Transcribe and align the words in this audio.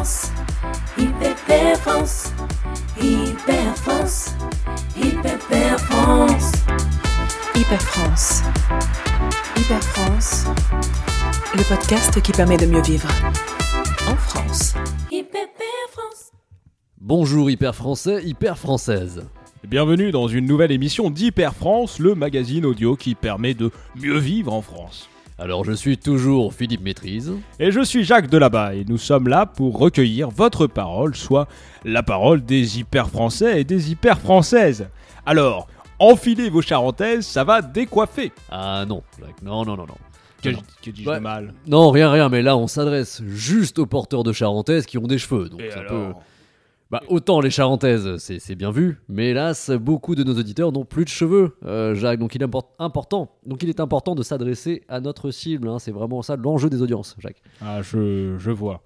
France, 0.00 0.32
Hyper 0.96 1.76
France, 1.76 2.32
Hyper 2.98 3.76
France, 3.76 4.34
Hyper 4.96 5.78
France. 5.78 6.52
Hyper 7.54 7.82
France. 7.82 8.42
Hyper 9.58 9.82
France. 9.82 10.46
Le 11.54 11.68
podcast 11.68 12.18
qui 12.22 12.32
permet 12.32 12.56
de 12.56 12.64
mieux 12.64 12.80
vivre. 12.80 13.10
En 14.08 14.16
France. 14.16 14.72
Hyper 15.12 15.48
France. 15.90 16.32
Bonjour 16.98 17.50
hyper 17.50 17.74
français, 17.74 18.22
hyper 18.24 18.56
française. 18.56 19.26
Bienvenue 19.68 20.12
dans 20.12 20.28
une 20.28 20.46
nouvelle 20.46 20.72
émission 20.72 21.10
d'Hyper 21.10 21.54
France, 21.54 21.98
le 21.98 22.14
magazine 22.14 22.64
audio 22.64 22.96
qui 22.96 23.14
permet 23.14 23.52
de 23.52 23.70
mieux 23.96 24.16
vivre 24.16 24.54
en 24.54 24.62
France. 24.62 25.10
Alors 25.40 25.64
je 25.64 25.72
suis 25.72 25.96
toujours 25.96 26.52
Philippe 26.52 26.82
Maîtrise. 26.82 27.32
Et 27.58 27.72
je 27.72 27.80
suis 27.80 28.04
Jacques 28.04 28.28
Delabat 28.28 28.74
et 28.74 28.84
nous 28.84 28.98
sommes 28.98 29.26
là 29.26 29.46
pour 29.46 29.78
recueillir 29.78 30.28
votre 30.28 30.66
parole, 30.66 31.16
soit 31.16 31.48
la 31.84 32.02
parole 32.02 32.44
des 32.44 32.78
hyper 32.78 33.08
français 33.08 33.60
et 33.60 33.64
des 33.64 33.90
hyper 33.90 34.18
françaises. 34.20 34.88
Alors, 35.24 35.66
enfilez 35.98 36.50
vos 36.50 36.60
charentaises, 36.60 37.26
ça 37.26 37.42
va 37.44 37.62
décoiffer. 37.62 38.32
Ah 38.50 38.84
non, 38.86 39.02
Jacques, 39.18 39.40
non, 39.42 39.64
non, 39.64 39.76
non, 39.78 39.86
non. 39.86 39.94
Que, 40.42 40.90
dis-je 40.90 41.08
Ouais. 41.08 41.20
mal? 41.20 41.54
Non, 41.66 41.90
rien, 41.90 42.10
rien, 42.10 42.28
mais 42.28 42.42
là 42.42 42.56
on 42.56 42.66
s'adresse 42.66 43.22
juste 43.26 43.78
aux 43.78 43.86
porteurs 43.86 44.24
de 44.24 44.32
charentaises 44.32 44.84
qui 44.86 44.98
ont 44.98 45.06
des 45.06 45.18
cheveux. 45.18 45.48
Donc 45.48 45.62
Et 45.62 45.70
ça 45.70 45.80
alors? 45.80 45.90
peut- 45.90 46.14
Bah, 46.90 47.00
autant 47.08 47.40
les 47.40 47.50
charentaises, 47.50 48.16
c'est 48.16 48.40
c'est 48.40 48.56
bien 48.56 48.72
vu, 48.72 48.98
mais 49.08 49.30
hélas, 49.30 49.70
beaucoup 49.70 50.16
de 50.16 50.24
nos 50.24 50.34
auditeurs 50.36 50.72
n'ont 50.72 50.84
plus 50.84 51.04
de 51.04 51.08
cheveux, 51.08 51.56
euh, 51.64 51.94
Jacques. 51.94 52.18
Donc 52.18 52.34
il 52.34 52.42
est 52.42 52.44
import- 52.44 52.72
important. 52.80 53.30
Donc 53.46 53.62
il 53.62 53.68
est 53.68 53.78
important 53.78 54.16
de 54.16 54.24
s'adresser 54.24 54.82
à 54.88 55.00
notre 55.00 55.30
cible. 55.30 55.68
hein. 55.68 55.78
C'est 55.78 55.92
vraiment 55.92 56.20
ça 56.22 56.34
l'enjeu 56.34 56.68
des 56.68 56.82
audiences, 56.82 57.14
Jacques. 57.20 57.42
Ah, 57.60 57.80
je, 57.82 58.36
je 58.38 58.50
vois. 58.50 58.82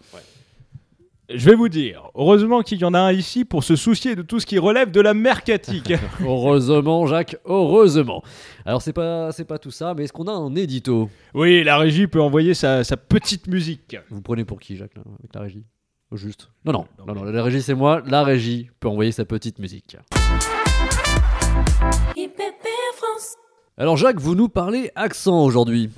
Je 1.30 1.48
vais 1.48 1.54
vous 1.56 1.70
dire, 1.70 2.10
heureusement 2.14 2.60
qu'il 2.60 2.78
y 2.78 2.84
en 2.84 2.92
a 2.92 2.98
un 2.98 3.10
ici 3.12 3.46
pour 3.46 3.64
se 3.64 3.76
soucier 3.76 4.14
de 4.14 4.20
tout 4.20 4.38
ce 4.40 4.44
qui 4.44 4.58
relève 4.58 4.90
de 4.90 5.00
la 5.00 5.14
mercatique. 5.14 5.90
heureusement, 6.20 7.06
Jacques, 7.06 7.38
heureusement. 7.46 8.22
Alors 8.66 8.82
c'est 8.82 8.92
pas, 8.92 9.32
c'est 9.32 9.46
pas 9.46 9.58
tout 9.58 9.70
ça, 9.70 9.94
mais 9.96 10.04
est-ce 10.04 10.12
qu'on 10.12 10.28
a 10.28 10.32
un 10.32 10.54
édito? 10.54 11.08
Oui, 11.32 11.64
la 11.64 11.78
régie 11.78 12.06
peut 12.08 12.20
envoyer 12.20 12.52
sa, 12.52 12.84
sa 12.84 12.98
petite 12.98 13.46
musique. 13.46 13.96
Vous 14.10 14.20
prenez 14.20 14.44
pour 14.44 14.60
qui, 14.60 14.76
Jacques, 14.76 14.94
là, 14.96 15.02
avec 15.18 15.34
la 15.34 15.40
régie? 15.40 15.64
Juste 16.16 16.48
Non, 16.64 16.72
non, 16.72 16.86
non, 17.06 17.14
non, 17.14 17.24
la 17.24 17.42
régie 17.42 17.60
c'est 17.60 17.74
moi, 17.74 18.00
la 18.06 18.22
régie 18.22 18.70
peut 18.78 18.88
envoyer 18.88 19.10
sa 19.10 19.24
petite 19.24 19.58
musique. 19.58 19.96
Alors 23.76 23.96
Jacques, 23.96 24.20
vous 24.20 24.36
nous 24.36 24.48
parlez 24.48 24.92
accent 24.94 25.44
aujourd'hui. 25.44 25.90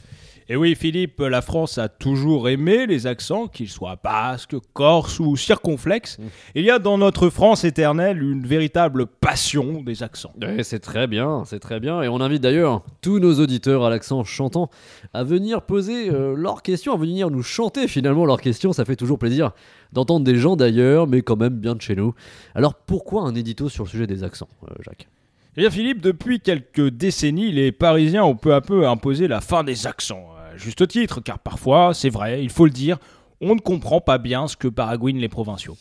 Et 0.48 0.54
oui, 0.54 0.76
Philippe, 0.76 1.18
la 1.18 1.42
France 1.42 1.76
a 1.76 1.88
toujours 1.88 2.48
aimé 2.48 2.86
les 2.86 3.08
accents, 3.08 3.48
qu'ils 3.48 3.68
soient 3.68 3.98
basques, 4.02 4.54
corses 4.74 5.18
ou 5.18 5.36
circonflexes. 5.36 6.18
Il 6.54 6.64
y 6.64 6.70
a 6.70 6.78
dans 6.78 6.98
notre 6.98 7.30
France 7.30 7.64
éternelle 7.64 8.22
une 8.22 8.46
véritable 8.46 9.06
passion 9.06 9.82
des 9.82 10.04
accents. 10.04 10.32
Ouais, 10.40 10.62
c'est 10.62 10.78
très 10.78 11.08
bien, 11.08 11.42
c'est 11.46 11.58
très 11.58 11.80
bien, 11.80 12.00
et 12.02 12.08
on 12.08 12.20
invite 12.20 12.42
d'ailleurs 12.42 12.84
tous 13.00 13.18
nos 13.18 13.40
auditeurs 13.40 13.84
à 13.84 13.90
l'accent 13.90 14.22
chantant 14.22 14.70
à 15.12 15.24
venir 15.24 15.62
poser 15.62 16.10
euh, 16.10 16.34
leurs 16.36 16.62
questions, 16.62 16.94
à 16.94 16.96
venir 16.96 17.28
nous 17.28 17.42
chanter 17.42 17.88
finalement 17.88 18.24
leurs 18.24 18.40
questions, 18.40 18.72
ça 18.72 18.84
fait 18.84 18.96
toujours 18.96 19.18
plaisir 19.18 19.50
d'entendre 19.92 20.24
des 20.24 20.36
gens 20.36 20.54
d'ailleurs, 20.54 21.08
mais 21.08 21.22
quand 21.22 21.36
même 21.36 21.56
bien 21.56 21.74
de 21.74 21.82
chez 21.82 21.96
nous. 21.96 22.14
Alors 22.54 22.74
pourquoi 22.74 23.22
un 23.22 23.34
édito 23.34 23.68
sur 23.68 23.82
le 23.82 23.90
sujet 23.90 24.06
des 24.06 24.22
accents, 24.22 24.48
euh, 24.70 24.74
Jacques? 24.84 25.08
Eh 25.56 25.62
bien, 25.62 25.70
Philippe, 25.70 26.02
depuis 26.02 26.38
quelques 26.38 26.90
décennies, 26.90 27.50
les 27.50 27.72
Parisiens 27.72 28.24
ont 28.24 28.36
peu 28.36 28.52
à 28.52 28.60
peu 28.60 28.86
imposé 28.86 29.26
la 29.26 29.40
fin 29.40 29.64
des 29.64 29.86
accents. 29.86 30.35
À 30.56 30.58
juste 30.58 30.86
titre, 30.88 31.20
car 31.20 31.38
parfois, 31.38 31.92
c'est 31.94 32.08
vrai, 32.10 32.42
il 32.42 32.50
faut 32.50 32.64
le 32.64 32.70
dire, 32.70 32.98
on 33.40 33.54
ne 33.54 33.60
comprend 33.60 34.00
pas 34.00 34.18
bien 34.18 34.48
ce 34.48 34.56
que 34.56 34.68
baragouinent 34.68 35.18
les 35.18 35.28
provinciaux. 35.28 35.76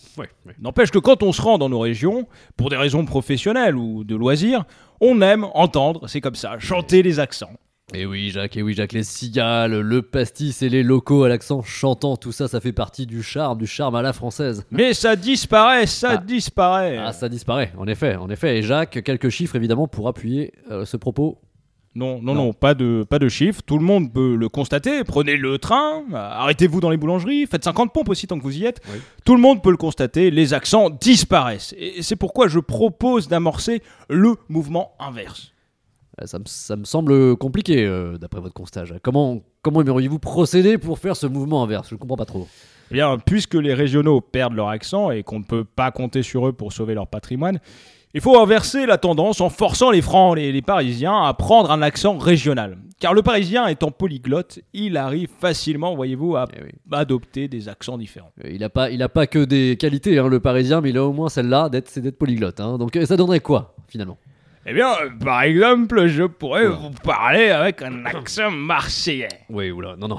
N'empêche 0.62 0.92
que 0.92 1.00
quand 1.00 1.24
on 1.24 1.32
se 1.32 1.42
rend 1.42 1.58
dans 1.58 1.70
nos 1.70 1.80
régions, 1.80 2.28
pour 2.58 2.70
des 2.70 2.76
raisons 2.78 3.06
professionnelles 3.06 3.76
ou 3.76 4.04
de 4.04 4.16
loisirs, 4.16 4.66
on 5.02 5.22
aime 5.22 5.46
entendre, 5.54 6.08
c'est 6.08 6.22
comme 6.22 6.36
ça, 6.36 6.60
chanter 6.60 7.02
les 7.04 7.20
accents. 7.20 7.52
Et 7.94 8.02
Eh 8.02 8.06
oui 8.08 8.32
Jacques, 8.32 8.58
et 8.58 8.64
oui 8.64 8.74
Jacques, 8.74 8.94
les 8.94 9.04
cigales, 9.04 9.80
le 9.80 10.02
pastis 10.02 10.64
et 10.64 10.70
les 10.70 10.82
locaux 10.82 11.24
à 11.24 11.30
l'accent 11.30 11.62
chantant, 11.62 12.18
tout 12.18 12.32
ça, 12.32 12.48
ça 12.48 12.60
fait 12.60 12.72
partie 12.74 13.06
du 13.06 13.22
charme, 13.22 13.60
du 13.60 13.68
charme 13.68 13.94
à 13.96 14.02
la 14.02 14.12
française. 14.12 14.66
Mais 14.72 14.94
ça 14.96 15.16
disparaît, 15.16 15.86
ça 15.86 16.14
Ah. 16.14 16.18
disparaît. 16.18 16.98
Ah, 16.98 17.14
ça 17.14 17.30
disparaît, 17.30 17.72
en 17.78 17.88
effet, 17.88 18.16
en 18.16 18.28
effet. 18.30 18.58
Et 18.58 18.64
Jacques, 18.64 19.04
quelques 19.04 19.30
chiffres 19.30 19.56
évidemment 19.56 19.88
pour 19.88 20.08
appuyer 20.08 20.52
euh, 20.72 20.84
ce 20.84 20.98
propos. 20.98 21.38
Non, 21.96 22.22
non, 22.22 22.34
Non. 22.34 22.46
non, 22.48 22.54
pas 22.54 22.74
de, 22.74 23.06
pas 23.10 23.20
de 23.20 23.30
chiffres. 23.30 23.62
Tout 23.66 23.78
le 23.78 23.84
monde 23.86 24.12
peut 24.12 24.36
le 24.36 24.50
constater. 24.50 25.04
Prenez 25.06 25.38
le 25.38 25.58
train, 25.58 26.04
arrêtez-vous 26.14 26.82
dans 26.82 26.90
les 26.90 26.98
boulangeries, 26.98 27.46
faites 27.48 27.64
50 27.64 27.94
pompes 27.94 28.10
aussi 28.10 28.28
tant 28.28 28.38
que 28.38 28.44
vous 28.44 28.58
y 28.58 28.66
êtes. 28.66 28.82
Oui. 28.92 29.00
Tout 29.24 29.36
le 29.36 29.42
monde 29.42 29.64
peut 29.64 29.72
le 29.72 29.78
constater, 29.78 30.30
les 30.30 30.54
accents 30.54 30.90
disparaissent. 30.90 31.74
Et 31.78 32.02
c'est 32.02 32.18
pourquoi 32.18 32.48
je 32.50 32.60
propose 32.60 33.28
d'amorcer 33.30 33.82
le 34.10 34.36
mouvement 34.50 34.92
inverse. 35.00 35.54
Euh, 36.22 36.26
Ça 36.26 36.40
me, 36.40 36.44
ça 36.48 36.76
me 36.76 36.84
semble 36.84 37.38
compliqué 37.38 37.86
euh, 37.86 38.18
d'après 38.18 38.42
votre 38.42 38.54
constat. 38.54 38.84
Comment, 39.02 39.42
comment 39.62 39.82
aimeriez-vous 39.82 40.20
procéder 40.20 40.78
pour 40.78 41.00
faire 41.00 41.16
ce 41.16 41.28
mouvement 41.28 41.64
inverse? 41.64 41.88
Je 41.90 41.96
ne 41.96 42.00
comprends 42.00 42.18
pas 42.18 42.26
trop. 42.26 42.48
Eh 42.92 42.96
bien, 42.96 43.18
puisque 43.18 43.56
les 43.56 43.74
régionaux 43.74 44.20
perdent 44.22 44.54
leur 44.54 44.68
accent 44.68 45.12
et 45.12 45.24
qu'on 45.24 45.40
ne 45.40 45.44
peut 45.46 45.64
pas 45.64 45.92
compter 45.92 46.22
sur 46.24 46.48
eux 46.48 46.54
pour 46.54 46.72
sauver 46.74 46.94
leur 46.94 47.08
patrimoine, 47.08 47.60
il 48.16 48.22
faut 48.22 48.40
inverser 48.40 48.88
la 48.88 48.98
tendance 48.98 49.42
en 49.42 49.50
forçant 49.50 49.92
les 49.92 50.02
Francs 50.02 50.38
et 50.40 50.52
les 50.52 50.62
Parisiens 50.64 51.22
à 51.24 51.34
prendre 51.36 51.70
un 51.70 51.82
accent 51.84 52.18
régional. 52.18 52.78
Car 53.00 53.14
le 53.14 53.22
Parisien 53.22 53.68
étant 53.68 53.92
polyglotte, 53.92 54.60
il 54.74 54.96
arrive 54.98 55.30
facilement, 55.40 55.96
voyez-vous, 55.96 56.36
à 56.38 56.46
Eh 56.58 56.64
oui. 56.64 56.70
adopter 56.94 57.48
des 57.48 57.68
accents 57.70 57.98
différents. 57.98 58.32
Euh, 58.44 58.50
Il 58.52 58.62
n'a 58.62 58.70
pas, 58.70 58.90
il 58.90 59.04
a 59.04 59.10
pas 59.10 59.28
que 59.28 59.44
des 59.44 59.76
qualités, 59.78 60.18
hein, 60.18 60.28
le 60.30 60.40
Parisien, 60.40 60.80
mais 60.82 60.90
il 60.92 60.98
a 60.98 61.04
au 61.04 61.12
moins 61.14 61.30
celle-là, 61.30 61.68
d'être, 61.70 61.90
c'est 61.90 62.02
d'être 62.02 62.18
polyglotte. 62.18 62.60
hein. 62.62 62.78
Donc 62.78 62.96
euh, 62.96 63.06
ça 63.06 63.18
donnerait 63.18 63.42
quoi, 63.42 63.76
finalement? 63.90 64.18
Eh 64.66 64.74
bien, 64.74 64.88
euh, 64.94 65.10
par 65.24 65.44
exemple, 65.44 66.08
je 66.08 66.24
pourrais 66.24 66.66
Oula. 66.68 66.76
vous 66.78 66.90
parler 67.04 67.50
avec 67.50 67.82
un 67.84 68.06
accent 68.06 68.50
marseillais. 68.50 69.28
Oui, 69.50 69.70
oula, 69.72 69.96
non, 69.98 70.08
non. 70.08 70.18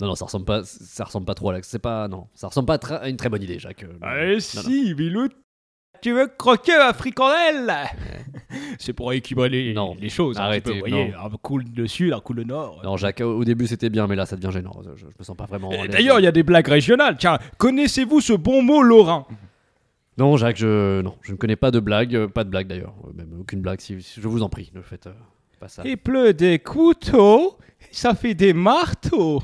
Non, 0.00 0.08
non, 0.08 0.14
ça 0.14 0.24
ressemble 0.26 0.44
pas, 0.44 0.62
ça 0.64 1.04
ressemble 1.04 1.24
pas 1.24 1.34
trop 1.34 1.50
à 1.50 1.52
l'accent. 1.54 1.70
C'est 1.72 1.78
pas, 1.78 2.06
non, 2.08 2.26
ça 2.34 2.48
ressemble 2.48 2.66
pas 2.66 2.78
à, 2.96 3.08
une 3.08 3.16
très 3.16 3.28
bonne 3.30 3.42
idée, 3.42 3.58
Jacques. 3.58 3.84
Euh, 3.84 3.92
non, 3.92 3.98
Ah, 4.02 4.26
non. 4.26 4.38
si, 4.40 4.92
Bilou, 4.94 5.28
tu 6.04 6.12
veux 6.12 6.26
croquer 6.38 6.76
ma 6.76 6.92
fricandelle 6.92 7.72
C'est 8.78 8.92
pour 8.92 9.12
équilibrer 9.12 9.48
les, 9.48 9.72
Non. 9.74 9.96
les 9.98 10.08
choses. 10.10 10.36
un 10.36 10.40
petit 10.42 10.46
Arrêtez, 10.46 10.70
peu, 10.70 10.74
vous 10.74 10.80
voyez, 10.80 11.08
non. 11.12 11.18
un 11.24 11.30
coup 11.30 11.58
le 11.58 11.86
sud, 11.88 12.12
un 12.12 12.20
coup 12.20 12.34
le 12.34 12.44
nord. 12.44 12.80
Non, 12.84 12.96
Jacques, 12.96 13.20
au 13.22 13.38
au 13.38 13.44
début 13.44 13.66
c'était 13.66 13.88
bien, 13.90 14.06
mais 14.06 14.14
là 14.14 14.26
ça 14.26 14.36
devient 14.36 14.52
gênant. 14.52 14.80
Je, 14.84 15.00
je 15.00 15.06
me 15.06 15.24
sens 15.24 15.36
pas 15.36 15.46
vraiment. 15.46 15.72
Et. 15.72 15.88
D'ailleurs, 15.88 16.20
il 16.20 16.24
y 16.24 16.26
a 16.26 16.32
des 16.32 16.42
blagues 16.42 16.68
régionales. 16.68 17.16
Tiens, 17.18 17.38
connaissez-vous 17.58 18.20
ce 18.20 18.32
bon 18.34 18.62
mot 18.62 18.82
lorrain 18.82 19.26
Non, 20.18 20.36
Jacques, 20.36 20.58
je, 20.58 21.00
non, 21.00 21.14
je 21.22 21.32
ne 21.32 21.36
connais 21.38 21.56
pas 21.56 21.70
de 21.70 21.80
blague, 21.80 22.14
euh, 22.14 22.28
pas 22.28 22.44
de 22.44 22.50
blague 22.50 22.66
d'ailleurs, 22.68 22.94
euh, 23.06 23.12
même 23.14 23.40
aucune 23.40 23.60
blague. 23.62 23.80
Si, 23.80 24.00
si- 24.02 24.20
je 24.20 24.28
vous 24.28 24.42
en 24.42 24.48
prie, 24.50 24.70
ne 24.74 24.82
faites 24.82 25.06
euh, 25.06 25.12
pas 25.58 25.68
ça. 25.68 25.82
Il 25.86 25.96
pleut 25.96 26.34
des 26.34 26.58
couteaux, 26.58 27.56
ça 27.90 28.14
fait 28.14 28.34
des 28.34 28.52
marteaux. 28.52 29.42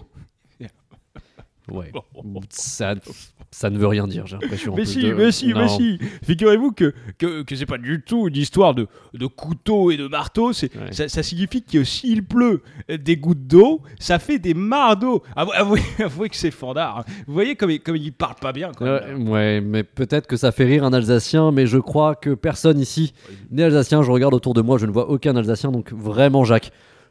Ouais. 1.71 1.93
Ça, 2.51 2.95
ça 3.53 3.69
ne 3.71 3.79
veut 3.79 3.87
rien 3.87 4.07
dire, 4.07 4.27
j'ai 4.27 4.37
l'impression. 4.41 4.75
Mais 4.77 4.85
si, 4.85 5.03
de- 5.03 5.13
mais 5.15 5.33
si, 5.33 5.53
mais 5.55 5.69
si. 5.69 5.99
Figurez-vous 6.25 6.73
que, 6.73 6.95
que, 7.19 7.43
que 7.43 7.57
c'est 7.57 7.67
pas 7.67 7.79
du 7.79 8.03
tout 8.03 8.29
une 8.29 8.37
histoire 8.37 8.75
de, 8.75 8.87
de 9.15 9.27
couteau 9.27 9.91
et 9.91 9.97
de 9.97 10.07
marteau. 10.07 10.53
C'est, 10.53 10.71
Ouais. 10.77 10.93
ça, 10.93 11.09
ça 11.09 11.23
signifie 11.23 11.63
que 11.63 11.83
s'il 11.83 12.25
pleut 12.25 12.63
des 12.89 13.17
gouttes 13.17 13.47
d'eau, 13.47 13.81
ça 13.99 14.19
fait 14.19 14.39
des 14.39 14.55
mares 14.55 14.97
d'eau. 14.97 15.23
Avou- 15.37 15.53
Avouez, 15.55 15.81
avouez 16.05 16.29
que 16.29 16.37
c'est 16.37 16.51
fandard. 16.53 16.99
hein. 16.99 17.05
Vous 17.27 17.33
voyez 17.35 17.57
comme, 17.57 17.71
il- 17.71 17.81
comme 17.81 17.97
il 17.97 18.13
parle 18.13 18.37
pas 18.41 18.53
bien. 18.53 18.71
Quand 18.77 18.85
même. 18.85 19.29
ouais, 19.29 19.61
mais 19.61 19.83
peut-être 19.83 20.27
que 20.29 20.37
ça 20.37 20.53
fait 20.53 20.65
rire 20.65 20.85
un 20.85 20.93
Alsacien, 20.93 21.51
mais 21.51 21.67
je 21.67 21.79
crois 21.79 22.15
que 22.15 22.31
personne 22.35 22.79
ici 22.79 23.13
n'est 23.51 23.65
Alsacien. 23.65 24.03
Je 24.03 24.11
regarde 24.13 24.35
autour 24.35 24.55
de 24.55 24.63
moi, 24.63 24.79
je 24.79 24.87
ne 24.87 24.93
vois 24.93 25.09
aucun 25.11 25.35
Alsacien, 25.37 25.73
donc 25.73 25.93
vraiment, 25.93 26.45
Jacques, 26.45 26.71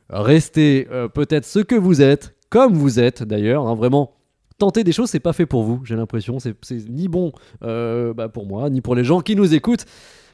restez 0.09 0.88
euh, 0.91 1.08
peut-être 1.08 1.46
ce 1.46 1.59
que 1.59 1.76
vous 1.76 2.02
êtes, 2.02 2.36
comme 2.50 2.74
vous 2.74 3.00
êtes 3.00 3.24
d'ailleurs, 3.24 3.68
hein, 3.68 3.76
vraiment. 3.76 4.16
Tenter 4.59 4.84
des 4.84 4.92
choses, 4.92 5.09
c'est 5.09 5.22
pas 5.22 5.31
fait 5.31 5.46
pour 5.46 5.64
vous, 5.64 5.80
j'ai 5.86 5.96
l'impression. 5.96 6.38
C'est 6.40 6.53
ni 6.90 7.08
bon 7.08 7.32
euh, 7.64 8.14
bah, 8.14 8.28
pour 8.28 8.46
moi, 8.46 8.70
ni 8.70 8.82
pour 8.82 8.94
les 8.94 9.06
gens 9.06 9.22
qui 9.22 9.38
nous 9.38 9.53
écoutent. 9.53 9.85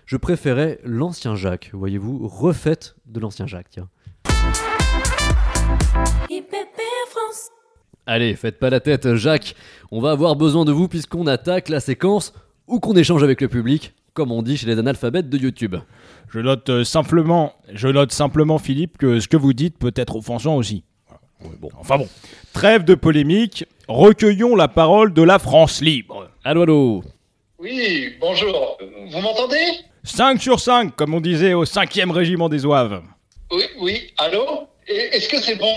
Je 0.07 0.17
préférais 0.17 0.79
l'ancien 0.83 1.35
Jacques, 1.35 1.69
voyez-vous, 1.73 2.27
refaite 2.27 2.95
de 3.05 3.19
l'ancien 3.19 3.45
Jacques, 3.45 3.69
tiens. 3.69 3.87
Allez, 8.07 8.35
faites 8.35 8.57
pas 8.57 8.71
la 8.71 8.79
tête, 8.79 9.13
Jacques. 9.13 9.55
On 9.91 10.01
va 10.01 10.09
avoir 10.09 10.35
besoin 10.35 10.65
de 10.65 10.71
vous 10.71 10.87
puisqu'on 10.87 11.27
attaque 11.27 11.69
la 11.69 11.79
séquence 11.79 12.33
ou 12.67 12.79
qu'on 12.79 12.95
échange 12.95 13.23
avec 13.23 13.41
le 13.41 13.47
public, 13.47 13.93
comme 14.13 14.31
on 14.31 14.41
dit 14.41 14.57
chez 14.57 14.65
les 14.65 14.79
analphabètes 14.79 15.29
de 15.29 15.37
YouTube. 15.37 15.75
Je 16.29 16.39
note 16.39 16.67
euh, 16.69 16.83
simplement, 16.83 17.53
je 17.71 17.87
note 17.89 18.11
simplement, 18.11 18.57
Philippe, 18.57 18.97
que 18.97 19.19
ce 19.19 19.27
que 19.27 19.37
vous 19.37 19.53
dites 19.53 19.77
peut 19.77 19.93
être 19.95 20.15
offensant 20.15 20.55
aussi. 20.55 20.83
Bon. 21.59 21.69
Enfin 21.79 21.97
bon, 21.97 22.07
trêve 22.53 22.83
de 22.83 22.95
polémique. 22.95 23.65
Recueillons 23.87 24.55
la 24.55 24.67
parole 24.67 25.13
de 25.13 25.21
la 25.21 25.37
France 25.39 25.81
libre. 25.81 26.29
Allô, 26.43 26.63
allô 26.63 27.03
Oui, 27.59 28.13
bonjour. 28.19 28.77
Vous 29.11 29.19
m'entendez? 29.19 29.63
5 30.03 30.41
sur 30.41 30.59
5, 30.59 30.95
comme 30.95 31.13
on 31.13 31.21
disait 31.21 31.53
au 31.53 31.65
5e 31.65 32.11
régiment 32.11 32.49
des 32.49 32.65
Oives. 32.65 33.01
Oui, 33.51 33.63
oui. 33.79 34.11
Allô? 34.17 34.67
Est-ce 34.87 35.29
que 35.29 35.41
c'est 35.41 35.55
bon? 35.55 35.73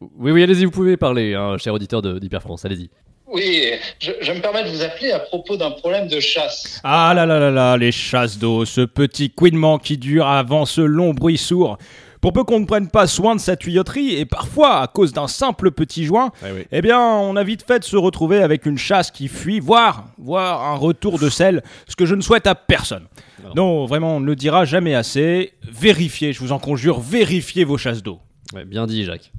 Oui, 0.00 0.30
oui, 0.32 0.42
allez-y, 0.42 0.64
vous 0.64 0.70
pouvez 0.70 0.96
parler, 0.96 1.34
hein, 1.34 1.56
cher 1.58 1.74
auditeur 1.74 2.00
de- 2.02 2.18
d'Hyper 2.18 2.40
France, 2.40 2.64
allez-y. 2.64 2.88
Oui, 3.26 3.72
je, 3.98 4.12
je 4.22 4.32
me 4.32 4.40
permets 4.40 4.64
de 4.64 4.70
vous 4.70 4.82
appeler 4.82 5.10
à 5.12 5.18
propos 5.18 5.56
d'un 5.58 5.70
problème 5.72 6.08
de 6.08 6.18
chasse. 6.20 6.80
Ah 6.84 7.12
là 7.14 7.26
là 7.26 7.38
là 7.38 7.50
là, 7.50 7.76
les 7.76 7.92
chasses 7.92 8.38
d'eau, 8.38 8.64
ce 8.64 8.80
petit 8.82 9.28
couinement 9.30 9.78
qui 9.78 9.98
dure 9.98 10.26
avant 10.26 10.64
ce 10.64 10.80
long 10.80 11.12
bruit 11.12 11.36
sourd. 11.36 11.76
Pour 12.20 12.32
peu 12.32 12.42
qu'on 12.44 12.60
ne 12.60 12.64
prenne 12.66 12.88
pas 12.88 13.06
soin 13.06 13.36
de 13.36 13.40
sa 13.40 13.56
tuyauterie, 13.56 14.14
et 14.16 14.24
parfois 14.24 14.80
à 14.80 14.86
cause 14.88 15.12
d'un 15.12 15.28
simple 15.28 15.70
petit 15.70 16.04
joint, 16.04 16.32
eh 16.72 16.82
bien, 16.82 17.00
on 17.00 17.36
a 17.36 17.44
vite 17.44 17.64
fait 17.66 17.78
de 17.78 17.84
se 17.84 17.96
retrouver 17.96 18.42
avec 18.42 18.66
une 18.66 18.78
chasse 18.78 19.10
qui 19.10 19.28
fuit, 19.28 19.60
voire, 19.60 20.06
voire 20.18 20.62
un 20.64 20.74
retour 20.76 21.18
de 21.18 21.28
sel, 21.30 21.62
ce 21.86 21.94
que 21.96 22.06
je 22.06 22.14
ne 22.14 22.20
souhaite 22.20 22.46
à 22.46 22.54
personne. 22.54 23.06
Non. 23.42 23.50
Non, 23.54 23.86
vraiment, 23.86 24.16
on 24.16 24.20
ne 24.20 24.26
le 24.26 24.34
dira 24.36 24.64
jamais 24.64 24.94
assez. 24.94 25.52
Vérifiez, 25.62 26.32
je 26.32 26.40
vous 26.40 26.52
en 26.52 26.58
conjure, 26.58 26.98
vérifiez 27.00 27.64
vos 27.64 27.78
chasses 27.78 28.02
d'eau. 28.02 28.18
Ouais, 28.52 28.64
bien 28.64 28.86
dit, 28.86 29.04
Jacques. 29.04 29.32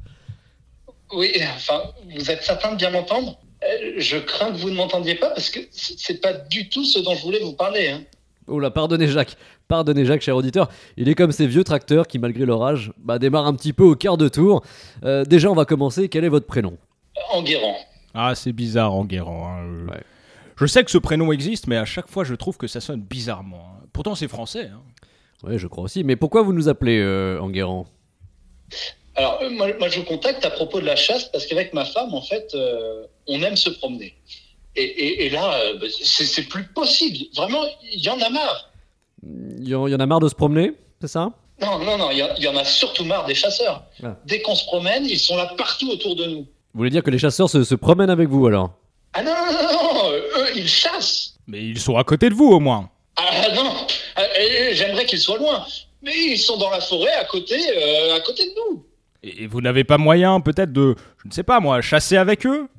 Oui, 1.11 1.31
enfin, 1.55 1.81
vous 2.15 2.31
êtes 2.31 2.43
certain 2.43 2.71
de 2.71 2.77
bien 2.77 2.91
m'entendre? 2.91 3.39
Euh, 3.63 3.93
Je 3.97 4.17
crains 4.17 4.51
que 4.51 4.57
vous 4.57 4.69
ne 4.69 4.75
m'entendiez 4.75 5.15
pas 5.15 5.31
parce 5.31 5.49
que 5.49 5.59
c'est 5.71 6.21
pas 6.21 6.33
du 6.33 6.69
tout 6.69 6.85
ce 6.85 6.99
dont 6.99 7.15
je 7.15 7.23
voulais 7.23 7.39
vous 7.41 7.53
parler. 7.53 7.89
Hein. 7.89 8.01
Oh 8.47 8.59
là, 8.59 8.71
pardonnez 8.71 9.07
Jacques. 9.07 9.35
Pardonnez 9.69 10.03
Jacques, 10.03 10.21
cher 10.23 10.35
auditeur. 10.35 10.67
Il 10.97 11.07
est 11.09 11.13
comme 11.15 11.31
ces 11.31 11.45
vieux 11.45 11.63
tracteurs 11.63 12.07
qui, 12.07 12.17
malgré 12.17 12.43
leur 12.43 12.63
âge, 12.63 12.91
bah, 12.97 13.19
démarrent 13.19 13.45
un 13.45 13.53
petit 13.53 13.71
peu 13.71 13.83
au 13.83 13.95
quart 13.95 14.17
de 14.17 14.27
tour. 14.27 14.63
Euh, 15.05 15.23
déjà, 15.25 15.49
on 15.51 15.53
va 15.53 15.65
commencer. 15.65 16.09
Quel 16.09 16.25
est 16.25 16.29
votre 16.29 16.47
prénom? 16.47 16.75
Enguerrand. 17.31 17.77
Ah, 18.15 18.33
c'est 18.33 18.51
bizarre, 18.51 18.95
Enguerrand. 18.95 19.47
hein, 19.47 19.63
euh. 19.63 19.85
Ouais. 19.91 20.01
Je 20.59 20.65
sais 20.65 20.83
que 20.83 20.89
ce 20.89 20.97
prénom 20.97 21.31
existe, 21.31 21.67
mais 21.67 21.77
à 21.77 21.85
chaque 21.85 22.09
fois, 22.09 22.23
je 22.23 22.33
trouve 22.33 22.57
que 22.57 22.65
ça 22.65 22.81
sonne 22.81 23.01
bizarrement. 23.01 23.63
hein. 23.75 23.85
Pourtant, 23.93 24.15
c'est 24.15 24.27
français. 24.27 24.71
hein. 24.73 24.81
Ouais, 25.47 25.59
je 25.59 25.67
crois 25.67 25.83
aussi. 25.83 26.03
Mais 26.03 26.15
pourquoi 26.15 26.41
vous 26.41 26.51
nous 26.51 26.67
appelez 26.67 26.97
euh, 26.99 27.39
Enguerrand? 27.39 27.85
Alors, 29.15 29.39
euh, 29.43 29.51
moi, 29.51 29.67
moi, 29.77 29.87
je 29.89 29.99
vous 29.99 30.05
contacte 30.05 30.43
à 30.45 30.49
propos 30.49 30.79
de 30.81 30.85
la 30.87 30.95
chasse 30.95 31.25
parce 31.25 31.45
qu'avec 31.45 31.75
ma 31.75 31.85
femme, 31.85 32.11
en 32.15 32.21
fait, 32.23 32.49
euh, 32.55 33.05
on 33.27 33.39
aime 33.43 33.55
se 33.55 33.69
promener. 33.69 34.15
Et, 34.75 34.81
et- 34.83 35.25
et 35.27 35.29
là, 35.29 35.53
euh, 35.59 35.77
bah, 35.79 35.85
c'est 36.01 36.25
c'est 36.25 36.43
plus 36.43 36.63
possible. 36.63 37.17
Vraiment, 37.35 37.61
il 37.93 38.01
y 38.03 38.09
en 38.09 38.19
a 38.19 38.29
marre. 38.31 38.68
Il 39.59 39.67
y, 39.67 39.75
en 39.75 39.87
il 39.87 39.91
y 39.91 39.95
en 39.95 39.99
a 39.99 40.05
marre 40.05 40.19
de 40.21 40.29
se 40.29 40.35
promener, 40.35 40.73
c'est 41.01 41.07
ça? 41.07 41.31
Non, 41.61 41.79
non, 41.79 41.97
non, 41.97 42.11
il 42.11 42.17
y, 42.19 42.23
en- 42.23 42.29
il 42.37 42.43
y 42.43 42.47
en 42.47 42.55
a 42.55 42.63
surtout 42.63 43.03
marre 43.03 43.25
des 43.25 43.35
chasseurs. 43.35 43.83
Ah. 44.03 44.15
Dès 44.25 44.41
qu'on 44.41 44.55
se 44.55 44.65
promène, 44.65 45.05
ils 45.05 45.19
sont 45.19 45.35
là 45.35 45.51
partout 45.57 45.89
autour 45.91 46.15
de 46.15 46.25
nous. 46.25 46.37
Vous 46.73 46.77
voulez 46.77 46.89
dire 46.89 47.03
que 47.03 47.09
les 47.09 47.17
chasseurs 47.19 47.49
se, 47.49 47.63
se 47.63 47.75
promènent 47.75 48.09
avec 48.09 48.29
vous 48.29 48.45
alors? 48.47 48.71
Ah 49.13 49.21
non, 49.23 49.31
non, 49.33 49.51
non, 49.51 49.93
non, 49.93 50.11
eux, 50.13 50.45
ils 50.55 50.67
chassent. 50.69 51.35
Mais 51.47 51.61
ils 51.63 51.79
sont 51.79 51.97
à 51.97 52.03
côté 52.03 52.29
de 52.29 52.35
vous, 52.35 52.47
au 52.51 52.59
moins. 52.59 52.89
Ah 53.17 53.49
non, 53.53 53.73
Ah, 54.15 54.23
et- 54.39 54.69
et 54.71 54.75
j'aimerais 54.75 55.05
qu'ils 55.05 55.19
soient 55.19 55.37
loin. 55.37 55.65
Mais 56.01 56.13
ils 56.15 56.37
sont 56.37 56.55
dans 56.57 56.69
la 56.69 56.79
forêt 56.79 57.11
à 57.13 57.25
côté, 57.25 57.55
euh, 57.75 58.15
à 58.15 58.19
côté 58.21 58.45
de 58.45 58.51
nous. 58.55 58.85
Et 59.23 59.47
vous 59.47 59.59
n'avez 59.59 59.83
pas 59.83 59.97
moyen, 59.97 60.39
peut-être, 60.39 60.71
de, 60.71 60.95
je 61.23 61.27
ne 61.27 61.33
sais 61.33 61.43
pas 61.43 61.59
moi, 61.59 61.81
chasser 61.81 62.15
avec 62.15 62.45
eux? 62.45 62.69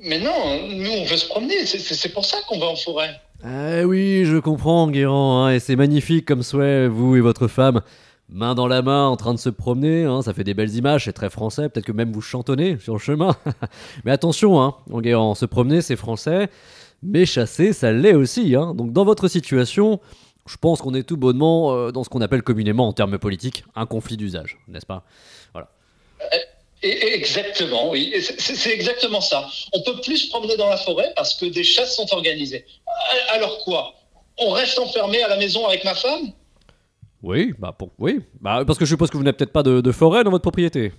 Mais 0.00 0.20
non, 0.20 0.60
nous, 0.68 0.90
on 0.92 1.04
veut 1.04 1.16
se 1.16 1.26
promener. 1.26 1.66
C'est 1.66 2.12
pour 2.12 2.24
ça 2.24 2.36
qu'on 2.46 2.60
va 2.60 2.66
en 2.66 2.76
forêt. 2.76 3.20
Ah 3.42 3.86
oui, 3.86 4.24
je 4.24 4.36
comprends, 4.38 4.84
Enguerrand. 4.84 5.44
hein, 5.44 5.52
et 5.52 5.60
c'est 5.60 5.76
magnifique 5.76 6.26
comme 6.26 6.42
souhait, 6.42 6.88
vous 6.88 7.14
et 7.14 7.20
votre 7.20 7.46
femme. 7.46 7.82
Main 8.30 8.54
dans 8.54 8.66
la 8.66 8.82
main, 8.82 9.06
en 9.06 9.16
train 9.16 9.32
de 9.32 9.38
se 9.38 9.48
promener, 9.48 10.04
hein, 10.04 10.22
ça 10.22 10.34
fait 10.34 10.42
des 10.44 10.54
belles 10.54 10.74
images, 10.74 11.04
c'est 11.04 11.12
très 11.12 11.30
français, 11.30 11.68
peut-être 11.68 11.86
que 11.86 11.92
même 11.92 12.12
vous 12.12 12.20
chantonnez 12.20 12.78
sur 12.78 12.94
le 12.94 12.98
chemin. 12.98 13.36
mais 14.04 14.10
attention, 14.10 14.60
hein, 14.60 14.74
se 15.34 15.46
promener 15.46 15.82
c'est 15.82 15.96
français, 15.96 16.50
mais 17.02 17.26
chasser 17.26 17.72
ça 17.72 17.92
l'est 17.92 18.14
aussi. 18.14 18.56
Hein. 18.56 18.74
Donc 18.74 18.92
dans 18.92 19.04
votre 19.04 19.28
situation, 19.28 20.00
je 20.46 20.56
pense 20.56 20.82
qu'on 20.82 20.94
est 20.94 21.04
tout 21.04 21.16
bonnement 21.16 21.72
euh, 21.72 21.92
dans 21.92 22.02
ce 22.02 22.08
qu'on 22.08 22.20
appelle 22.20 22.42
communément 22.42 22.88
en 22.88 22.92
termes 22.92 23.18
politiques 23.18 23.64
un 23.76 23.86
conflit 23.86 24.16
d'usage, 24.16 24.58
n'est-ce 24.66 24.86
pas? 24.86 25.04
Et, 25.54 25.62
et 26.82 27.14
exactement, 27.14 27.90
oui. 27.90 28.12
C'est- 28.38 28.70
exactement 28.72 29.20
ça. 29.20 29.48
On 29.72 29.82
peut 29.82 30.00
plus 30.00 30.16
se 30.18 30.28
promener 30.30 30.56
dans 30.56 30.68
la 30.68 30.76
forêt 30.76 31.12
parce 31.16 31.34
que 31.34 31.46
des 31.46 31.64
chasses 31.64 31.96
sont 31.96 32.06
organisées. 32.12 32.64
Alors 33.30 33.58
quoi? 33.64 33.94
On 34.38 34.50
reste 34.50 34.78
enfermé 34.78 35.22
à 35.22 35.28
la 35.28 35.36
maison 35.36 35.66
avec 35.66 35.84
ma 35.84 35.94
femme? 35.94 36.30
Oui, 37.22 37.52
bah 37.58 37.74
pour, 37.76 37.90
oui, 37.98 38.20
bah 38.40 38.62
parce 38.66 38.78
que 38.78 38.84
je 38.84 38.90
suppose 38.90 39.10
que 39.10 39.16
vous 39.16 39.24
n'avez 39.24 39.36
peut-être 39.36 39.52
pas 39.52 39.64
de, 39.64 39.80
de 39.80 39.92
forêt 39.92 40.22
dans 40.22 40.30
votre 40.30 40.42
propriété. 40.42 40.92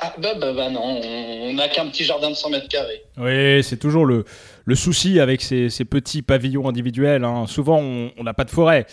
Ah 0.00 0.14
bah, 0.16 0.34
bah, 0.34 0.52
bah 0.54 0.70
non, 0.70 0.80
on 0.82 1.52
n'a 1.54 1.68
qu'un 1.68 1.86
petit 1.88 2.04
jardin 2.04 2.30
de 2.30 2.34
100 2.36 2.50
mètres 2.50 2.68
carrés. 2.68 3.02
Oui, 3.18 3.62
c'est 3.64 3.76
toujours 3.78 4.06
le, 4.06 4.24
le 4.64 4.74
souci 4.76 5.18
avec 5.20 5.42
ces, 5.42 5.68
ces 5.70 5.84
petits 5.84 6.22
pavillons 6.22 6.68
individuels. 6.68 7.24
hein. 7.24 7.46
Souvent, 7.48 7.80
on 7.80 8.22
n'a 8.22 8.32
pas 8.32 8.44
de 8.44 8.50
forêt. 8.50 8.86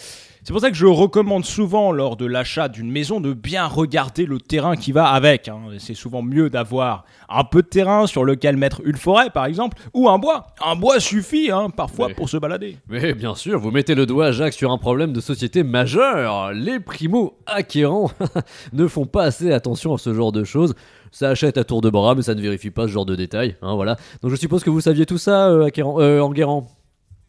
C'est 0.47 0.53
pour 0.53 0.61
ça 0.61 0.69
que 0.69 0.75
je 0.77 0.85
recommande 0.85 1.43
souvent, 1.43 1.91
lors 1.91 2.17
de 2.17 2.27
l'achat 2.27 2.67
d'une 2.69 2.91
maison, 2.91 3.19
de 3.19 3.33
bien 3.33 3.65
regarder 3.65 4.27
le 4.27 4.39
terrain 4.39 4.75
qui 4.75 4.91
va 4.91 5.07
avec. 5.07 5.47
hein. 5.47 5.57
C'est 5.79 5.95
souvent 5.95 6.21
mieux 6.21 6.51
d'avoir 6.51 7.05
un 7.29 7.43
peu 7.43 7.63
de 7.63 7.67
terrain 7.67 8.05
sur 8.05 8.23
lequel 8.23 8.55
mettre 8.55 8.81
une 8.85 8.95
forêt, 8.95 9.31
par 9.31 9.47
exemple, 9.47 9.75
ou 9.95 10.07
un 10.07 10.19
bois. 10.19 10.45
Un 10.63 10.75
bois 10.75 10.99
suffit, 10.99 11.49
hein, 11.49 11.71
parfois, 11.71 12.09
pour 12.09 12.29
se 12.29 12.37
balader. 12.37 12.77
Mais 12.87 13.15
bien 13.15 13.33
sûr, 13.33 13.57
vous 13.59 13.71
mettez 13.71 13.95
le 13.95 14.05
doigt, 14.05 14.31
Jacques, 14.31 14.53
sur 14.53 14.71
un 14.71 14.77
problème 14.77 15.13
de 15.13 15.19
société 15.19 15.63
majeur. 15.63 16.51
Les 16.53 16.79
primo-acquérants 16.79 18.11
ne 18.73 18.85
font 18.85 19.07
pas 19.07 19.23
assez 19.23 19.51
attention 19.51 19.95
à 19.95 19.97
ce 19.97 20.13
genre 20.13 20.31
de 20.31 20.43
choses. 20.43 20.75
Ça 21.11 21.29
achète 21.29 21.57
à 21.57 21.63
tour 21.63 21.81
de 21.81 21.89
bras, 21.89 22.13
mais 22.13 22.21
ça 22.21 22.35
ne 22.35 22.41
vérifie 22.41 22.69
pas 22.69 22.83
ce 22.83 22.89
genre 22.91 23.07
de 23.07 23.15
détails. 23.15 23.55
hein, 23.63 23.73
voilà. 23.73 23.97
Donc 24.21 24.29
je 24.29 24.35
suppose 24.35 24.63
que 24.63 24.69
vous 24.69 24.81
saviez 24.81 25.07
tout 25.07 25.17
ça, 25.17 25.47
euh, 25.49 25.65
acquérant, 25.65 25.99
euh, 25.99 26.19
Enguerrand? 26.21 26.67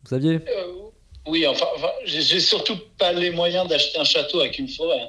Vous 0.02 0.10
saviez? 0.10 0.34
Euh, 0.34 0.85
oui, 1.26 1.46
enfin, 1.46 1.66
enfin, 1.76 1.88
j'ai 2.04 2.40
surtout 2.40 2.76
pas 2.98 3.12
les 3.12 3.30
moyens 3.30 3.68
d'acheter 3.68 3.98
un 3.98 4.04
château 4.04 4.40
avec 4.40 4.58
une 4.58 4.68
forêt. 4.68 5.00
hein. 5.00 5.08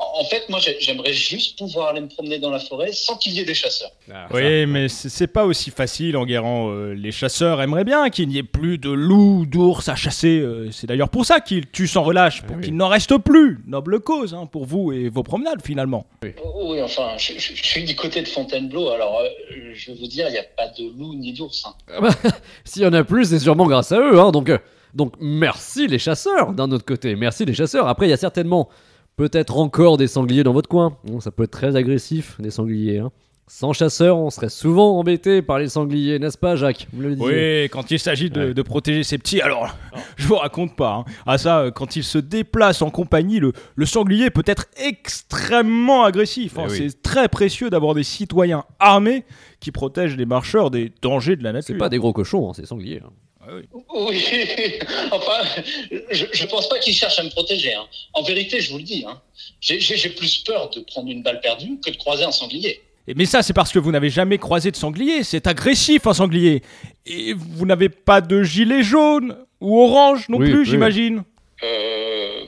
En, 0.00 0.24
fait, 0.26 0.48
moi, 0.48 0.60
j'ai- 0.60 0.76
j'aimerais 0.78 1.12
juste 1.12 1.58
pouvoir 1.58 1.88
aller 1.88 2.00
me 2.00 2.06
promener 2.06 2.38
dans 2.38 2.52
la 2.52 2.60
forêt 2.60 2.92
sans 2.92 3.16
qu'il 3.16 3.32
y 3.32 3.40
ait 3.40 3.44
des 3.44 3.52
chasseurs. 3.54 3.90
Oui, 4.32 4.64
mais 4.64 4.86
c'est 4.88 5.26
pas 5.26 5.44
aussi 5.44 5.72
facile, 5.72 6.16
Enguerrand. 6.16 6.70
Euh, 6.70 6.94
les 6.94 7.10
chasseurs 7.10 7.60
aimeraient 7.60 7.82
bien 7.82 8.08
qu'il 8.08 8.28
n'y 8.28 8.38
ait 8.38 8.44
plus 8.44 8.78
de 8.78 8.90
loups, 8.90 9.44
d'ours 9.44 9.88
à 9.88 9.96
chasser. 9.96 10.38
Euh, 10.38 10.70
c'est 10.70 10.86
d'ailleurs 10.86 11.08
pour 11.08 11.26
ça 11.26 11.40
qu'ils 11.40 11.68
tuent 11.68 11.88
sans 11.88 12.04
relâche, 12.04 12.42
pour 12.42 12.54
oui. 12.58 12.62
qu'il 12.62 12.76
n'en 12.76 12.86
reste 12.86 13.18
plus. 13.18 13.58
Noble 13.66 13.98
cause, 13.98 14.34
hein, 14.34 14.46
pour 14.46 14.66
vous 14.66 14.92
et 14.92 15.08
vos 15.08 15.24
promenades, 15.24 15.62
finalement. 15.64 16.06
Oui, 16.22 16.80
enfin, 16.80 17.14
je, 17.18 17.32
je- 17.36 17.54
je 17.56 17.66
suis 17.66 17.82
du 17.82 17.96
côté 17.96 18.22
de 18.22 18.28
Fontainebleau, 18.28 18.90
alors 18.90 19.18
euh, 19.20 19.26
je 19.74 19.90
vais 19.90 19.98
vous 19.98 20.06
dire, 20.06 20.28
il 20.28 20.32
n'y 20.32 20.38
a 20.38 20.44
pas 20.44 20.68
de 20.68 20.84
loup 20.96 21.16
ni 21.16 21.32
d'ours. 21.32 21.64
hein. 21.66 21.74
Ah 21.92 22.00
bah, 22.02 22.10
S'il 22.64 22.82
y 22.82 22.86
en 22.86 22.92
a 22.92 23.02
plus, 23.02 23.24
c'est 23.30 23.40
sûrement 23.40 23.66
grâce 23.66 23.90
à 23.90 23.98
eux. 23.98 24.20
Hein, 24.20 24.30
donc, 24.30 24.48
euh, 24.48 24.58
donc 24.94 25.14
merci 25.20 25.86
les 25.86 25.98
chasseurs 25.98 26.52
d'un 26.52 26.70
autre 26.72 26.84
côté. 26.84 27.14
Merci 27.16 27.44
les 27.44 27.54
chasseurs. 27.54 27.88
Après, 27.88 28.06
il 28.06 28.10
y 28.10 28.14
a 28.14 28.16
certainement 28.16 28.68
peut-être 29.16 29.56
encore 29.58 29.96
des 29.96 30.06
sangliers 30.06 30.44
dans 30.44 30.52
votre 30.52 30.68
coin. 30.68 30.96
Bon, 31.04 31.20
ça 31.20 31.30
peut 31.30 31.42
être 31.44 31.50
très 31.50 31.74
agressif, 31.76 32.36
des 32.40 32.50
sangliers. 32.50 32.98
hein. 32.98 33.10
Sans 33.50 33.72
chasseurs, 33.72 34.18
on 34.18 34.28
serait 34.28 34.50
souvent 34.50 34.98
embêté 34.98 35.40
par 35.40 35.58
les 35.58 35.68
sangliers, 35.70 36.18
n'est-ce 36.18 36.36
pas, 36.36 36.54
Jacques? 36.54 36.86
Vous 36.92 37.00
le. 37.00 37.16
Oui, 37.18 37.64
quand 37.70 37.90
il 37.90 37.98
s'agit 37.98 38.28
de, 38.28 38.48
Ouais. 38.48 38.52
de 38.54 38.60
protéger 38.62 39.02
ses 39.04 39.16
petits, 39.16 39.40
alors 39.40 39.74
je 40.16 40.26
vous 40.26 40.34
raconte 40.36 40.76
pas. 40.76 40.96
hein. 40.96 41.04
Ah 41.24 41.38
ça, 41.38 41.60
euh, 41.60 41.70
quand 41.70 41.96
il 41.96 42.04
se 42.04 42.18
déplace 42.18 42.82
en 42.82 42.90
compagnie, 42.90 43.40
le, 43.40 43.54
le 43.74 43.86
sanglier 43.86 44.28
peut 44.28 44.42
être 44.44 44.66
extrêmement 44.76 46.04
agressif. 46.04 46.58
hein. 46.58 46.64
Eh 46.68 46.70
oui. 46.72 46.76
C'est 46.90 47.02
très 47.02 47.28
précieux 47.28 47.70
d'avoir 47.70 47.94
des 47.94 48.02
citoyens 48.02 48.64
armés 48.78 49.24
qui 49.60 49.72
protègent 49.72 50.16
les 50.16 50.26
marcheurs 50.26 50.70
des 50.70 50.92
dangers 51.02 51.36
de 51.36 51.42
la 51.42 51.52
nature. 51.52 51.74
C'est 51.74 51.78
pas 51.78 51.88
des 51.88 51.98
gros 51.98 52.12
cochons, 52.12 52.50
hein, 52.50 52.52
c'est 52.54 52.66
sangliers. 52.66 53.00
Hein. 53.48 53.60
Oui, 53.94 54.24
enfin, 55.10 55.62
je, 56.10 56.26
je 56.32 56.46
pense 56.46 56.68
pas 56.68 56.78
qu'ils 56.78 56.94
cherchent 56.94 57.18
à 57.18 57.22
me 57.22 57.30
protéger. 57.30 57.74
hein. 57.74 57.86
En 58.14 58.22
vérité, 58.22 58.60
je 58.60 58.70
vous 58.70 58.78
le 58.78 58.84
dis, 58.84 59.04
hein, 59.08 59.20
j'ai- 59.60 59.78
plus 60.10 60.38
peur 60.38 60.70
de 60.70 60.80
prendre 60.80 61.10
une 61.10 61.22
balle 61.22 61.40
perdue 61.40 61.78
que 61.84 61.90
de 61.90 61.96
croiser 61.96 62.24
un 62.24 62.32
sanglier. 62.32 62.80
Mais 63.16 63.24
ça, 63.24 63.42
c'est 63.42 63.54
parce 63.54 63.72
que 63.72 63.78
vous 63.78 63.90
n'avez 63.90 64.10
jamais 64.10 64.36
croisé 64.38 64.70
de 64.70 64.76
sanglier. 64.76 65.22
C'est 65.22 65.46
agressif, 65.46 66.06
un 66.06 66.12
sanglier. 66.14 66.62
Et 67.06 67.32
vous 67.32 67.64
n'avez 67.64 67.88
pas 67.88 68.20
de 68.20 68.42
gilet 68.42 68.82
jaune 68.82 69.36
ou 69.60 69.80
orange 69.80 70.28
non 70.28 70.36
Oui, 70.38 70.50
plus, 70.50 70.60
oui. 70.60 70.66
j'imagine. 70.66 71.22
Euh, 71.62 72.44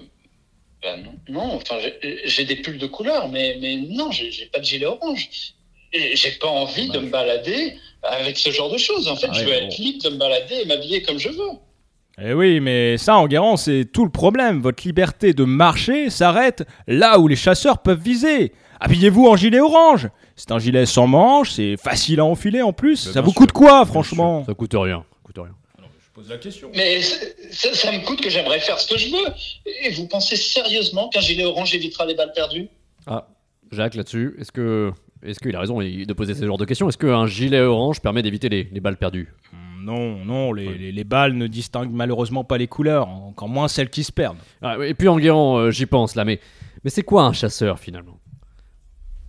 ben 0.82 1.02
non, 1.02 1.12
non, 1.28 1.54
enfin, 1.54 1.76
j'ai- 2.24 2.44
des 2.44 2.56
pulls 2.56 2.78
de 2.78 2.86
couleur, 2.86 3.28
mais, 3.28 3.56
mais 3.60 3.76
non, 3.76 4.10
j'ai 4.12 4.30
j'ai 4.30 4.46
pas 4.46 4.58
de 4.60 4.64
gilet 4.64 4.86
orange. 4.86 5.28
Et 5.92 6.14
J'ai 6.14 6.30
pas 6.32 6.46
envie 6.48 6.88
de 6.88 6.98
me 6.98 7.08
balader 7.10 7.74
avec 8.02 8.38
ce 8.38 8.50
genre 8.50 8.70
de 8.70 8.78
choses. 8.78 9.08
En 9.08 9.16
fait, 9.16 9.28
Ah 9.30 9.34
je 9.34 9.44
veux 9.44 9.50
bon. 9.50 9.66
être 9.66 9.78
libre 9.78 10.02
de 10.04 10.08
me 10.10 10.16
balader 10.16 10.54
et 10.62 10.64
m'habiller 10.64 11.02
comme 11.02 11.18
je 11.18 11.28
veux. 11.28 11.50
Eh 12.22 12.34
oui, 12.34 12.60
mais 12.60 12.98
ça, 12.98 13.16
Enguerrand, 13.16 13.56
c'est 13.56 13.86
tout 13.90 14.04
le 14.04 14.10
problème. 14.10 14.60
Votre 14.60 14.82
liberté 14.86 15.32
de 15.32 15.44
marcher 15.44 16.10
s'arrête 16.10 16.64
là 16.86 17.18
où 17.18 17.28
les 17.28 17.36
chasseurs 17.36 17.78
peuvent 17.78 18.00
viser. 18.02 18.52
Habillez-vous 18.80 19.26
en 19.26 19.36
gilet 19.36 19.60
orange. 19.60 20.08
C'est 20.36 20.52
un 20.52 20.58
gilet 20.58 20.86
sans 20.86 21.06
manches, 21.06 21.52
c'est 21.52 21.76
facile 21.76 22.20
à 22.20 22.24
enfiler 22.24 22.62
en 22.62 22.72
plus. 22.72 23.06
Bah, 23.06 23.12
ça 23.14 23.20
vous 23.20 23.30
sûr. 23.30 23.36
coûte 23.38 23.52
quoi, 23.52 23.84
franchement 23.86 24.44
Ça 24.46 24.54
coûte 24.54 24.72
rien. 24.74 25.04
ça 25.12 25.18
coûte 25.22 25.38
rien. 25.38 25.54
Je 25.78 26.10
pose 26.12 26.28
la 26.28 26.38
question. 26.38 26.70
Mais 26.74 27.00
ça 27.02 27.92
me 27.92 28.04
coûte 28.04 28.20
que 28.20 28.28
j'aimerais 28.30 28.60
faire 28.60 28.78
ce 28.78 28.92
que 28.92 28.98
je 28.98 29.10
veux. 29.10 29.26
Et 29.84 29.90
vous 29.90 30.06
pensez 30.06 30.36
sérieusement 30.36 31.08
qu'un 31.08 31.20
gilet 31.20 31.44
orange 31.44 31.74
évitera 31.74 32.04
les 32.04 32.14
balles 32.14 32.32
perdues? 32.34 32.68
Ah, 33.06 33.28
Jacques, 33.70 33.94
là-dessus, 33.94 34.34
est-ce 34.38 34.52
que. 34.52 34.92
Est-ce 35.22 35.38
qu'il 35.38 35.54
a 35.54 35.60
raison 35.60 35.80
de 35.80 36.12
poser 36.14 36.34
ce 36.34 36.46
genre 36.46 36.56
de 36.58 36.64
questions? 36.64 36.88
Est-ce 36.88 36.96
qu'un 36.98 37.26
gilet 37.26 37.60
orange 37.60 38.00
permet 38.00 38.22
d'éviter 38.22 38.48
les, 38.48 38.68
les 38.72 38.80
balles 38.80 38.96
perdues? 38.96 39.32
Non, 39.82 40.24
non, 40.24 40.52
les, 40.52 40.66
Ouais. 40.68 40.74
les- 40.78 40.92
les 40.92 41.04
balles 41.04 41.34
ne 41.34 41.46
distinguent 41.46 41.92
malheureusement 41.92 42.44
pas 42.44 42.58
les 42.58 42.68
couleurs, 42.68 43.08
encore 43.08 43.48
moins 43.48 43.68
celles 43.68 43.90
qui 43.90 44.04
se 44.04 44.12
perdent. 44.12 44.38
Ah, 44.62 44.76
Et 44.84 44.94
puis 44.94 45.08
Enguerrand, 45.08 45.58
euh, 45.58 45.70
j'y 45.70 45.86
pense 45.86 46.14
là, 46.14 46.24
mais, 46.24 46.40
mais 46.84 46.90
c'est 46.90 47.02
quoi 47.02 47.24
un 47.24 47.32
chasseur 47.32 47.78
finalement? 47.78 48.18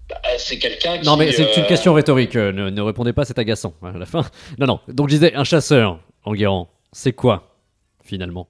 Bah, 0.09 0.17
c'est 0.37 0.59
quelqu'un 0.59 0.97
qui. 0.97 1.05
Non, 1.05 1.15
mais 1.17 1.31
c'est 1.31 1.55
une 1.57 1.63
euh, 1.63 1.67
question 1.67 1.93
rhétorique. 1.93 2.35
euh, 2.35 2.51
Ne, 2.51 2.69
ne 2.69 2.81
répondez 2.81 3.13
pas, 3.13 3.23
c'est 3.25 3.39
agaçant 3.39 3.73
à 3.81 3.91
la 3.91 4.05
fin. 4.05 4.23
Non, 4.59 4.67
non. 4.67 4.79
Donc, 4.89 5.07
je 5.09 5.15
disais, 5.15 5.33
un 5.35 5.45
chasseur, 5.45 5.99
Enguerrand, 6.25 6.69
c'est 6.91 7.13
quoi, 7.13 7.55
finalement? 8.03 8.47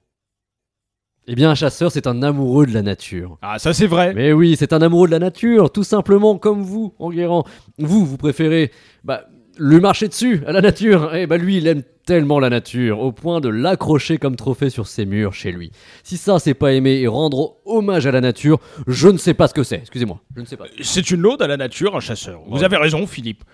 Eh 1.28 1.34
bien, 1.36 1.50
un 1.50 1.54
chasseur, 1.54 1.92
c'est 1.92 2.06
un 2.08 2.20
amoureux 2.22 2.66
de 2.66 2.74
la 2.74 2.82
nature. 2.82 3.38
Ah, 3.42 3.58
ça 3.58 3.72
c'est 3.72 3.86
vrai. 3.86 4.12
Mais 4.14 4.32
oui, 4.32 4.56
c'est 4.58 4.72
un 4.72 4.82
amoureux 4.82 5.06
de 5.06 5.12
la 5.12 5.20
nature, 5.20 5.70
tout 5.70 5.84
simplement 5.84 6.36
comme 6.36 6.62
vous, 6.62 6.94
Enguerrand. 6.98 7.44
Vous, 7.78 8.04
vous 8.04 8.16
préférez 8.16 8.72
bah, 9.04 9.26
lui 9.58 9.78
marcher 9.78 10.08
dessus, 10.08 10.42
à 10.48 10.52
la 10.52 10.60
nature. 10.60 11.14
Et 11.14 11.28
bah 11.28 11.36
lui, 11.36 11.58
il 11.58 11.66
aime 11.68 11.82
tellement 12.04 12.40
la 12.40 12.50
nature, 12.50 12.98
au 12.98 13.12
point 13.12 13.40
de 13.40 13.48
l'accrocher 13.48 14.18
comme 14.18 14.34
trophée 14.34 14.68
sur 14.68 14.88
ses 14.88 15.04
murs 15.06 15.32
chez 15.32 15.52
lui. 15.52 15.70
Si 16.02 16.16
ça, 16.16 16.40
c'est 16.40 16.54
pas 16.54 16.72
aimer 16.72 16.94
et 17.00 17.06
rendre 17.06 17.58
hommage 17.66 18.04
à 18.08 18.10
la 18.10 18.20
nature, 18.20 18.58
je 18.88 19.06
ne 19.08 19.16
sais 19.18 19.34
pas 19.34 19.46
ce 19.46 19.54
que 19.54 19.62
c'est. 19.62 19.76
Excusez-moi, 19.76 20.20
je 20.34 20.40
ne 20.40 20.46
sais 20.46 20.56
pas. 20.56 20.64
C'est 20.80 21.12
une 21.12 21.20
laude 21.20 21.40
à 21.40 21.46
la 21.46 21.56
nature, 21.56 21.94
un 21.94 22.00
chasseur. 22.00 22.40
Vous 22.48 22.58
Ouais. 22.58 22.64
avez 22.64 22.76
raison, 22.78 23.06
Philippe. 23.06 23.44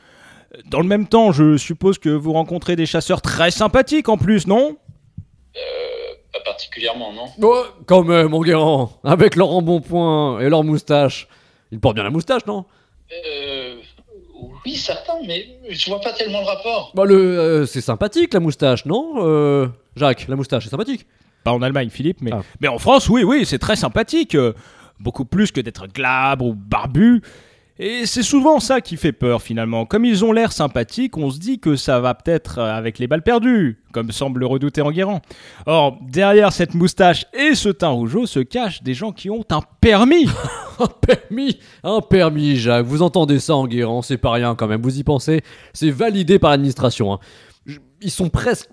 Dans 0.70 0.80
le 0.80 0.86
même 0.88 1.06
temps, 1.06 1.30
je 1.32 1.58
suppose 1.58 1.98
que 1.98 2.08
vous 2.08 2.32
rencontrez 2.32 2.74
des 2.76 2.86
chasseurs 2.86 3.20
très 3.20 3.50
sympathiques 3.50 4.08
en 4.08 4.16
plus, 4.16 4.46
non? 4.46 4.78
Pas 6.44 6.50
particulièrement, 6.52 7.12
non? 7.12 7.26
Oh, 7.42 7.64
quand 7.86 8.04
même, 8.04 8.32
Enguerrand, 8.34 8.92
avec 9.04 9.34
leur 9.36 9.50
embonpoint 9.50 10.40
et 10.40 10.48
leur 10.48 10.62
moustache. 10.64 11.28
Il 11.72 11.80
porte 11.80 11.94
bien 11.96 12.04
la 12.04 12.10
moustache, 12.10 12.46
non? 12.46 12.64
Euh, 13.26 13.76
Oui, 14.64 14.76
certain, 14.76 15.14
mais 15.26 15.46
je 15.68 15.90
vois 15.90 16.00
pas 16.00 16.12
tellement 16.12 16.40
le 16.40 16.46
rapport. 16.46 16.92
Bah, 16.94 17.04
le, 17.04 17.14
euh, 17.16 17.66
c'est 17.66 17.80
sympathique, 17.80 18.32
la 18.34 18.40
moustache, 18.40 18.84
non? 18.86 19.14
Euh, 19.18 19.66
Jacques, 19.96 20.26
la 20.28 20.36
moustache, 20.36 20.64
c'est 20.64 20.70
sympathique. 20.70 21.06
Pas 21.44 21.52
en 21.52 21.62
Allemagne, 21.62 21.88
Philippe, 21.90 22.18
mais, 22.20 22.30
Ah. 22.32 22.42
mais 22.60 22.68
en 22.68 22.78
France, 22.78 23.08
oui, 23.08 23.24
oui, 23.24 23.44
c'est 23.46 23.58
très 23.58 23.76
sympathique. 23.76 24.34
euh, 24.34 24.52
beaucoup 25.00 25.24
plus 25.24 25.52
que 25.52 25.60
d'être 25.60 25.86
glabre 25.86 26.44
ou 26.44 26.54
barbu. 26.54 27.22
Et 27.80 28.06
c'est 28.06 28.24
souvent 28.24 28.58
ça 28.58 28.80
qui 28.80 28.96
fait 28.96 29.12
peur 29.12 29.40
finalement. 29.40 29.86
Comme 29.86 30.04
ils 30.04 30.24
ont 30.24 30.32
l'air 30.32 30.50
sympathiques, 30.50 31.16
on 31.16 31.30
se 31.30 31.38
dit 31.38 31.60
que 31.60 31.76
ça 31.76 32.00
va 32.00 32.14
peut-être 32.14 32.58
euh, 32.58 32.74
avec 32.76 32.98
les 32.98 33.06
balles 33.06 33.22
perdues, 33.22 33.80
comme 33.92 34.10
semble 34.10 34.40
le 34.40 34.46
redouter 34.46 34.82
Enguerrand. 34.82 35.20
Or, 35.66 35.96
derrière 36.02 36.52
cette 36.52 36.74
moustache 36.74 37.26
et 37.32 37.54
ce 37.54 37.68
teint 37.68 37.88
rougeau 37.90 38.26
se 38.26 38.40
cachent 38.40 38.82
des 38.82 38.94
gens 38.94 39.12
qui 39.12 39.30
ont 39.30 39.44
un 39.50 39.60
permis. 39.80 40.26
Un 40.80 40.86
permis 40.86 41.58
Un 41.82 42.00
permis, 42.00 42.54
Jacques. 42.54 42.86
Vous 42.86 43.02
entendez 43.02 43.40
ça, 43.40 43.56
Enguerrand 43.56 44.00
C'est 44.02 44.16
pas 44.16 44.30
rien 44.30 44.54
quand 44.54 44.68
même. 44.68 44.80
Vous 44.80 44.96
y 44.98 45.02
pensez 45.02 45.42
C'est 45.72 45.90
validé 45.90 46.38
par 46.38 46.50
l'administration. 46.52 47.12
hein. 47.14 47.18
Ils 48.00 48.12
sont 48.12 48.28
presque 48.28 48.70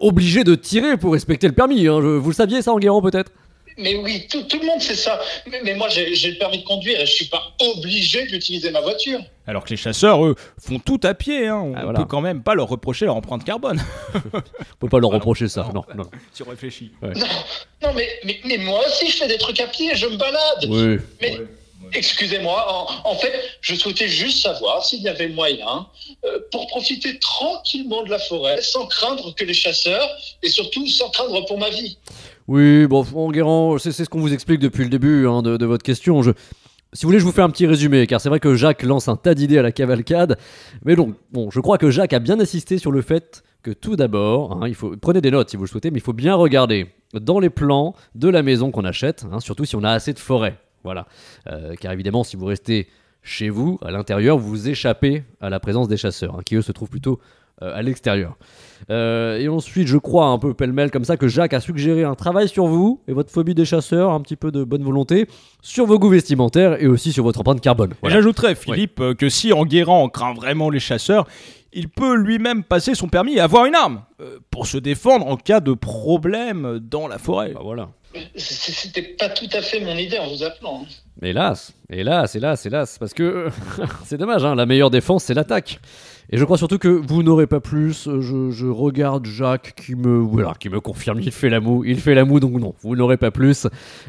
obligés 0.00 0.42
de 0.42 0.56
tirer 0.56 0.96
pour 0.96 1.12
respecter 1.12 1.46
le 1.46 1.52
permis. 1.54 1.86
hein. 1.86 2.00
Vous 2.00 2.28
le 2.30 2.34
saviez, 2.34 2.60
ça, 2.60 2.72
Enguerrand, 2.72 3.00
peut-être? 3.02 3.30
Mais 3.76 3.96
oui, 3.96 4.26
tout, 4.30 4.42
tout 4.44 4.58
le 4.60 4.66
monde 4.66 4.80
sait 4.80 4.94
ça. 4.94 5.20
Mais, 5.50 5.60
mais 5.64 5.74
moi, 5.74 5.88
j'ai 5.88 6.06
le 6.30 6.38
permis 6.38 6.58
de 6.58 6.64
conduire 6.64 7.00
et 7.00 7.06
je 7.06 7.12
suis 7.12 7.24
pas 7.26 7.42
obligé 7.60 8.24
d'utiliser 8.26 8.70
ma 8.70 8.80
voiture. 8.80 9.20
Alors 9.46 9.64
que 9.64 9.70
les 9.70 9.76
chasseurs, 9.76 10.24
eux, 10.24 10.34
font 10.60 10.78
tout 10.78 11.00
à 11.02 11.12
pied. 11.14 11.48
hein. 11.48 11.56
On 11.64 11.74
Ah, 11.76 11.82
voilà. 11.84 11.98
peut 12.00 12.04
quand 12.06 12.20
même 12.20 12.42
pas 12.42 12.54
leur 12.54 12.68
reprocher 12.68 13.04
leur 13.04 13.16
empreinte 13.16 13.44
carbone, 13.44 13.82
On 14.34 14.76
peut 14.80 14.88
pas 14.88 15.00
leur 15.00 15.10
reprocher 15.10 15.48
ça. 15.48 15.68
Non, 15.74 15.82
on 15.96 16.50
réfléchit. 16.50 16.92
Non, 17.02 17.10
non 17.82 17.92
mais, 17.94 18.08
mais, 18.24 18.40
mais 18.44 18.58
moi 18.58 18.80
aussi, 18.86 19.10
je 19.10 19.16
fais 19.16 19.28
des 19.28 19.38
trucs 19.38 19.60
à 19.60 19.66
pied, 19.66 19.94
je 19.94 20.06
me 20.06 20.16
balade. 20.16 20.64
Oui. 20.68 20.98
Mais 21.20 21.36
excusez-moi, 21.92 22.64
en, 23.04 23.10
en 23.10 23.14
fait, 23.16 23.32
je 23.60 23.74
souhaitais 23.74 24.08
juste 24.08 24.42
savoir 24.42 24.84
s'il 24.84 25.02
y 25.02 25.08
avait 25.08 25.28
moyen 25.28 25.86
euh, 26.24 26.38
pour 26.50 26.66
profiter 26.68 27.18
tranquillement 27.18 28.02
de 28.02 28.10
la 28.10 28.18
forêt, 28.18 28.60
sans 28.62 28.86
craindre 28.86 29.34
que 29.34 29.44
les 29.44 29.54
chasseurs, 29.54 30.08
et 30.42 30.48
surtout 30.48 30.86
sans 30.88 31.10
craindre 31.10 31.44
pour 31.46 31.58
ma 31.58 31.70
vie. 31.70 31.98
Oui, 32.46 32.86
bon, 32.86 33.04
Enguerrand, 33.14 33.78
c'est 33.78 33.92
ce 33.92 34.08
qu'on 34.08 34.20
vous 34.20 34.32
explique 34.32 34.60
depuis 34.60 34.84
le 34.84 34.90
début 34.90 35.26
hein, 35.26 35.42
de, 35.42 35.56
de 35.56 35.66
votre 35.66 35.82
question. 35.82 36.22
Si 36.22 36.30
vous 37.02 37.08
voulez, 37.08 37.18
je 37.18 37.24
vous 37.24 37.32
fais 37.32 37.42
un 37.42 37.48
petit 37.50 37.66
résumé, 37.66 38.06
car 38.06 38.20
c'est 38.20 38.28
vrai 38.28 38.38
que 38.38 38.54
Jacques 38.54 38.82
lance 38.82 39.08
un 39.08 39.16
tas 39.16 39.34
d'idées 39.34 39.58
à 39.58 39.62
la 39.62 39.72
cavalcade. 39.72 40.36
Mais 40.84 40.94
donc, 40.94 41.14
bon, 41.32 41.50
je 41.50 41.60
crois 41.60 41.78
que 41.78 41.90
Jacques 41.90 42.12
a 42.12 42.18
bien 42.18 42.38
insisté 42.38 42.78
sur 42.78 42.92
le 42.92 43.00
fait 43.00 43.42
que 43.62 43.70
tout 43.70 43.96
d'abord, 43.96 44.62
hein, 44.62 44.68
il 44.68 44.74
faut 44.74 44.94
prenez 45.00 45.22
des 45.22 45.30
notes 45.30 45.48
si 45.50 45.56
vous 45.56 45.64
le 45.64 45.68
souhaitez, 45.68 45.90
mais 45.90 45.98
il 45.98 46.02
faut 46.02 46.12
bien 46.12 46.34
regarder 46.34 46.86
dans 47.14 47.38
les 47.40 47.48
plans 47.50 47.94
de 48.14 48.28
la 48.28 48.42
maison 48.42 48.70
qu'on 48.70 48.84
achète, 48.84 49.24
hein, 49.32 49.40
surtout 49.40 49.64
si 49.64 49.74
on 49.74 49.82
a 49.82 49.90
assez 49.90 50.12
de 50.12 50.18
forêt. 50.18 50.58
Voilà, 50.84 51.06
Euh, 51.50 51.74
car 51.80 51.92
évidemment, 51.92 52.24
si 52.24 52.36
vous 52.36 52.44
restez 52.44 52.88
chez 53.22 53.48
vous, 53.48 53.78
à 53.82 53.90
l'intérieur, 53.90 54.36
vous 54.36 54.68
échappez 54.68 55.24
à 55.40 55.48
la 55.48 55.58
présence 55.60 55.88
des 55.88 55.96
chasseurs, 55.96 56.44
qui 56.44 56.56
eux 56.56 56.62
se 56.62 56.72
trouvent 56.72 56.90
plutôt 56.90 57.18
à 57.72 57.82
l'extérieur. 57.82 58.36
Euh, 58.90 59.38
et 59.38 59.48
ensuite, 59.48 59.88
je 59.88 59.96
crois 59.96 60.26
un 60.26 60.38
peu 60.38 60.52
pêle-mêle 60.52 60.90
comme 60.90 61.04
ça 61.04 61.16
que 61.16 61.28
Jacques 61.28 61.54
a 61.54 61.60
suggéré 61.60 62.04
un 62.04 62.14
travail 62.14 62.48
sur 62.48 62.66
vous 62.66 63.00
et 63.08 63.12
votre 63.12 63.30
phobie 63.30 63.54
des 63.54 63.64
chasseurs, 63.64 64.10
un 64.10 64.20
petit 64.20 64.36
peu 64.36 64.50
de 64.52 64.62
bonne 64.64 64.82
volonté, 64.82 65.26
sur 65.62 65.86
vos 65.86 65.98
goûts 65.98 66.10
vestimentaires 66.10 66.82
et 66.82 66.86
aussi 66.86 67.12
sur 67.12 67.24
votre 67.24 67.40
empreinte 67.40 67.60
carbone. 67.62 67.94
Voilà. 68.02 68.16
J'ajouterais, 68.16 68.54
Philippe, 68.54 69.00
euh, 69.00 69.14
que 69.14 69.28
si 69.28 69.52
Enguerrand 69.52 70.08
craint 70.08 70.34
vraiment 70.34 70.68
les 70.68 70.80
chasseurs, 70.80 71.26
il 71.72 71.88
peut 71.88 72.14
lui-même 72.14 72.62
passer 72.62 72.94
son 72.94 73.08
permis 73.08 73.36
et 73.36 73.40
avoir 73.40 73.64
une 73.64 73.74
arme 73.74 74.02
euh, 74.20 74.38
pour 74.50 74.66
se 74.66 74.76
défendre 74.76 75.26
en 75.26 75.36
cas 75.36 75.60
de 75.60 75.72
problème 75.72 76.78
dans 76.78 77.08
la 77.08 77.18
forêt. 77.18 77.52
Bah 77.54 77.60
voilà. 77.64 77.88
C'était 78.36 79.02
pas 79.02 79.28
tout 79.28 79.48
à 79.52 79.60
fait 79.60 79.80
mon 79.80 79.96
idée 79.96 80.18
en 80.18 80.28
vous 80.28 80.42
appelant. 80.44 80.82
hein. 80.82 80.86
Hélas, 81.22 81.72
hélas, 81.90 82.34
hélas, 82.36 82.64
hélas, 82.66 82.98
parce 82.98 83.12
que 83.14 83.48
c'est 84.04 84.18
dommage, 84.18 84.44
hein, 84.44 84.54
la 84.54 84.66
meilleure 84.66 84.90
défense 84.90 85.24
c'est 85.24 85.34
l'attaque. 85.34 85.80
Et 86.30 86.38
je 86.38 86.44
crois 86.44 86.56
surtout 86.58 86.78
que 86.78 86.88
vous 86.88 87.22
n'aurez 87.22 87.46
pas 87.46 87.60
plus. 87.60 88.08
euh, 88.08 88.20
Je, 88.50 88.66
regarde 88.66 89.26
Jacques 89.26 89.74
qui 89.76 89.94
me, 89.94 90.18
voilà, 90.18 90.54
qui 90.58 90.68
me 90.68 90.80
confirme, 90.80 91.20
il 91.20 91.30
fait 91.32 91.50
la 91.50 91.60
moue, 91.60 91.84
il 91.84 92.00
fait 92.00 92.14
la 92.14 92.24
moue, 92.24 92.40
donc 92.40 92.52
non, 92.52 92.74
vous 92.80 92.96
n'aurez 92.96 93.16
pas 93.18 93.30
plus. 93.30 93.66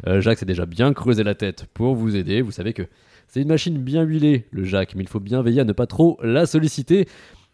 Euh, 0.07 0.21
Jacques 0.21 0.39
s'est 0.39 0.45
déjà 0.45 0.65
bien 0.65 0.93
creusé 0.93 1.23
la 1.23 1.35
tête 1.35 1.65
pour 1.73 1.95
vous 1.95 2.15
aider. 2.15 2.41
Vous 2.41 2.51
savez 2.51 2.73
que 2.73 2.83
c'est 3.27 3.41
une 3.41 3.47
machine 3.49 3.77
bien 3.77 4.03
huilée, 4.03 4.45
le 4.51 4.63
Jacques, 4.63 4.95
mais 4.95 5.03
il 5.03 5.09
faut 5.09 5.19
bien 5.19 5.41
veiller 5.41 5.61
à 5.61 5.65
ne 5.65 5.73
pas 5.73 5.87
trop 5.87 6.17
la 6.23 6.45
solliciter. 6.45 7.07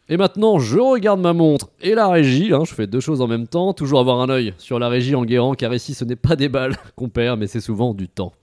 Et 0.09 0.17
maintenant, 0.17 0.59
je 0.59 0.77
regarde 0.77 1.21
ma 1.21 1.31
montre 1.33 1.69
et 1.81 1.95
la 1.95 2.09
régie. 2.09 2.53
hein, 2.53 2.63
je 2.65 2.73
fais 2.73 2.85
deux 2.85 2.99
choses 2.99 3.21
en 3.21 3.27
même 3.27 3.47
temps. 3.47 3.73
Toujours 3.73 3.99
avoir 3.99 4.19
un 4.19 4.29
œil 4.29 4.53
sur 4.57 4.77
la 4.77 4.89
régie 4.89 5.15
en 5.15 5.23
guérant, 5.23 5.53
car 5.55 5.73
ici, 5.73 5.93
ce 5.93 6.03
n'est 6.03 6.15
pas 6.17 6.35
des 6.35 6.49
balles 6.49 6.75
qu'on 6.95 7.07
perd, 7.09 7.39
mais 7.39 7.47
c'est 7.47 7.61
souvent 7.61 7.93
du 7.93 8.09
temps. 8.09 8.33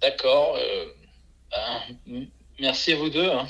D'accord. 0.00 0.56
euh, 0.58 0.84
ben, 2.06 2.26
merci 2.60 2.92
à 2.92 2.96
vous 2.96 3.08
deux. 3.10 3.30
hein. 3.30 3.46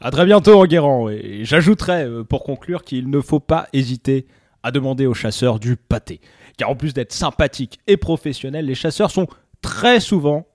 À 0.00 0.10
très 0.10 0.24
bientôt, 0.24 0.60
Enguerrand. 0.62 1.08
Et 1.08 1.40
j'ajouterais, 1.44 2.06
euh, 2.06 2.24
pour 2.24 2.42
conclure, 2.44 2.82
qu'il 2.82 3.08
ne 3.10 3.20
faut 3.20 3.40
pas 3.40 3.66
hésiter 3.72 4.26
à 4.62 4.70
demander 4.70 5.06
aux 5.06 5.14
chasseurs 5.14 5.58
du 5.58 5.76
pâté. 5.76 6.20
Car 6.56 6.70
en 6.70 6.76
plus 6.76 6.92
d'être 6.94 7.12
sympathiques 7.12 7.78
et 7.86 7.96
professionnels, 7.96 8.66
les 8.66 8.74
chasseurs 8.74 9.10
sont 9.10 9.26
très 9.62 10.00
souvent 10.00 10.46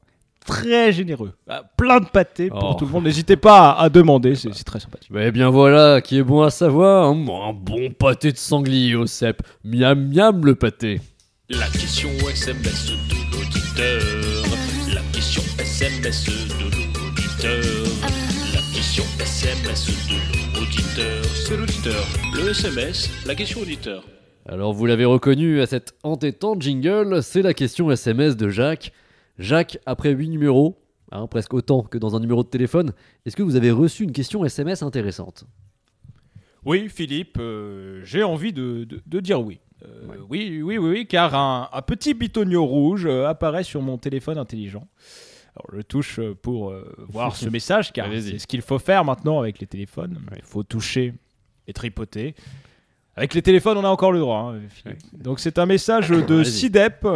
très 0.45 0.93
généreux. 0.93 1.33
Ah, 1.49 1.63
Plein 1.75 1.99
de 1.99 2.05
pâté 2.05 2.49
pour 2.49 2.71
Oh. 2.71 2.73
tout 2.75 2.85
le 2.85 2.91
monde. 2.91 3.03
N'hésitez 3.03 3.35
pas 3.35 3.71
à, 3.71 3.83
à 3.83 3.89
demander, 3.89 4.35
c'est 4.35 4.53
c'est 4.53 4.63
très 4.63 4.79
sympathique. 4.79 5.11
Eh 5.13 5.31
bien 5.31 5.49
voilà, 5.49 5.99
qui 5.99 6.17
est 6.19 6.23
bon 6.23 6.41
à 6.41 6.49
savoir, 6.49 7.07
hein. 7.09 7.25
un 7.49 7.53
bon 7.53 7.89
pâté 7.91 8.31
de 8.31 8.37
sanglier 8.37 8.95
au 8.95 9.07
cèpe. 9.07 9.41
Miam 9.65 10.07
miam 10.13 10.45
le 10.45 10.55
pâté. 10.55 11.01
La 11.49 11.67
question 11.67 12.09
SMS 12.29 12.85
de 12.91 13.35
l'auditeur. 13.35 14.93
La 14.93 15.01
question 15.11 15.41
SMS 15.59 16.25
de 16.25 16.63
l'auditeur. 16.63 18.09
La 18.97 19.03
question 19.03 19.23
SMS 19.25 19.85
de 20.09 20.59
l'auditeur. 20.59 21.23
C'est 21.25 21.55
l'auditeur. 21.55 22.03
Le 22.33 22.49
SMS, 22.49 23.27
la 23.27 23.35
question 23.35 23.59
auditeur. 23.61 24.03
Alors 24.47 24.73
vous 24.73 24.87
l'avez 24.87 25.05
reconnu 25.05 25.61
à 25.61 25.67
cet 25.67 25.93
entêtant 26.01 26.59
jingle, 26.59 27.21
c'est 27.21 27.43
la 27.43 27.53
question 27.53 27.91
SMS 27.91 28.35
de 28.37 28.49
Jacques. 28.49 28.91
Jacques, 29.37 29.77
après 29.85 30.13
8 30.13 30.29
numéros, 30.29 30.81
hein, 31.11 31.27
presque 31.27 31.53
autant 31.53 31.83
que 31.83 31.99
dans 31.99 32.15
un 32.15 32.19
numéro 32.19 32.41
de 32.41 32.47
téléphone, 32.47 32.91
est-ce 33.27 33.35
que 33.35 33.43
vous 33.43 33.55
avez 33.55 33.69
reçu 33.69 34.03
une 34.03 34.13
question 34.13 34.43
SMS 34.43 34.81
intéressante? 34.81 35.43
Oui, 36.65 36.89
Philippe, 36.89 37.37
euh, 37.39 38.01
j'ai 38.03 38.23
envie 38.23 38.51
de, 38.51 38.83
de- 38.83 39.01
de 39.05 39.19
dire 39.19 39.41
oui. 39.41 39.59
Euh, 39.85 40.07
oui. 40.27 40.59
Oui, 40.63 40.77
oui, 40.79 40.89
oui, 40.89 41.05
car 41.07 41.35
un, 41.35 41.69
un 41.71 41.81
petit 41.83 42.15
bitonio 42.15 42.65
rouge 42.65 43.05
euh, 43.05 43.27
apparaît 43.27 43.63
sur 43.63 43.83
mon 43.83 43.99
téléphone 43.99 44.39
intelligent. 44.39 44.87
Alors, 45.57 45.77
je 45.77 45.81
touche 45.81 46.19
euh, 46.19 46.35
pour 46.39 46.69
euh, 46.71 46.93
voir 47.09 47.35
ce 47.35 47.49
message, 47.49 47.91
car 47.91 48.07
c'est 48.11 48.39
ce 48.39 48.47
qu'il 48.47 48.61
faut 48.61 48.79
faire 48.79 49.03
maintenant 49.03 49.39
avec 49.39 49.59
les 49.59 49.67
téléphones. 49.67 50.19
Il 50.35 50.43
faut 50.43 50.63
toucher 50.63 51.13
et 51.67 51.73
tripoter. 51.73 52.35
Avec 53.15 53.33
les 53.33 53.41
téléphones, 53.41 53.77
on 53.77 53.83
a 53.83 53.89
encore 53.89 54.11
le 54.11 54.19
droit. 54.19 54.53
hein. 54.53 54.91
Donc, 55.13 55.39
c'est 55.39 55.57
un 55.57 55.65
message 55.65 56.09
de. 56.27 56.43
SIDEP. 56.43 57.07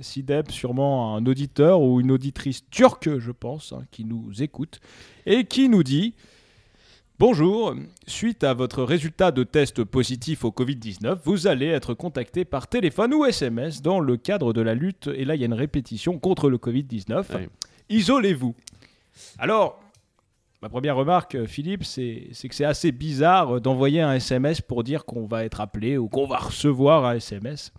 SIDEP, 0.00 0.50
sûrement 0.50 1.16
un 1.16 1.26
auditeur 1.26 1.82
ou 1.82 2.00
une 2.00 2.10
auditrice 2.12 2.62
turque, 2.70 3.18
je 3.18 3.30
pense, 3.30 3.72
hein, 3.72 3.82
qui 3.90 4.04
nous 4.04 4.42
écoute 4.42 4.80
et 5.26 5.44
qui 5.44 5.68
nous 5.68 5.82
dit 5.82 6.14
Bonjour, 7.18 7.76
suite 8.06 8.42
à 8.42 8.54
votre 8.54 8.82
résultat 8.82 9.30
de 9.30 9.44
test 9.44 9.84
positif 9.84 10.44
au 10.44 10.50
Covid-19, 10.50 11.18
vous 11.24 11.46
allez 11.46 11.66
être 11.66 11.94
contacté 11.94 12.44
par 12.44 12.66
téléphone 12.66 13.14
ou 13.14 13.24
SMS 13.26 13.80
dans 13.82 14.00
le 14.00 14.16
cadre 14.16 14.52
de 14.52 14.60
la 14.60 14.74
lutte, 14.74 15.08
et 15.14 15.24
là 15.24 15.36
il 15.36 15.40
y 15.40 15.44
a 15.44 15.46
une 15.46 15.52
répétition 15.52 16.18
contre 16.18 16.48
le 16.50 16.56
Covid-19. 16.56 17.24
Oui. 17.34 17.48
Isolez-vous. 17.96 18.54
Alors, 19.38 19.80
ma 20.62 20.68
première 20.68 20.96
remarque, 20.96 21.34
euh, 21.34 21.46
Philippe, 21.46 21.84
c'est 21.84 22.28
que 22.48 22.54
c'est 22.54 22.64
assez 22.64 22.92
bizarre 22.92 23.56
euh, 23.56 23.60
d'envoyer 23.60 24.00
un 24.00 24.14
SMS 24.14 24.60
pour 24.60 24.82
dire 24.84 25.04
qu'on 25.04 25.26
va 25.26 25.44
être 25.44 25.60
appelé 25.60 25.98
ou 25.98 26.08
qu'on 26.08 26.26
va 26.26 26.38
recevoir 26.38 27.04
un 27.04 27.14
SMS. 27.16 27.72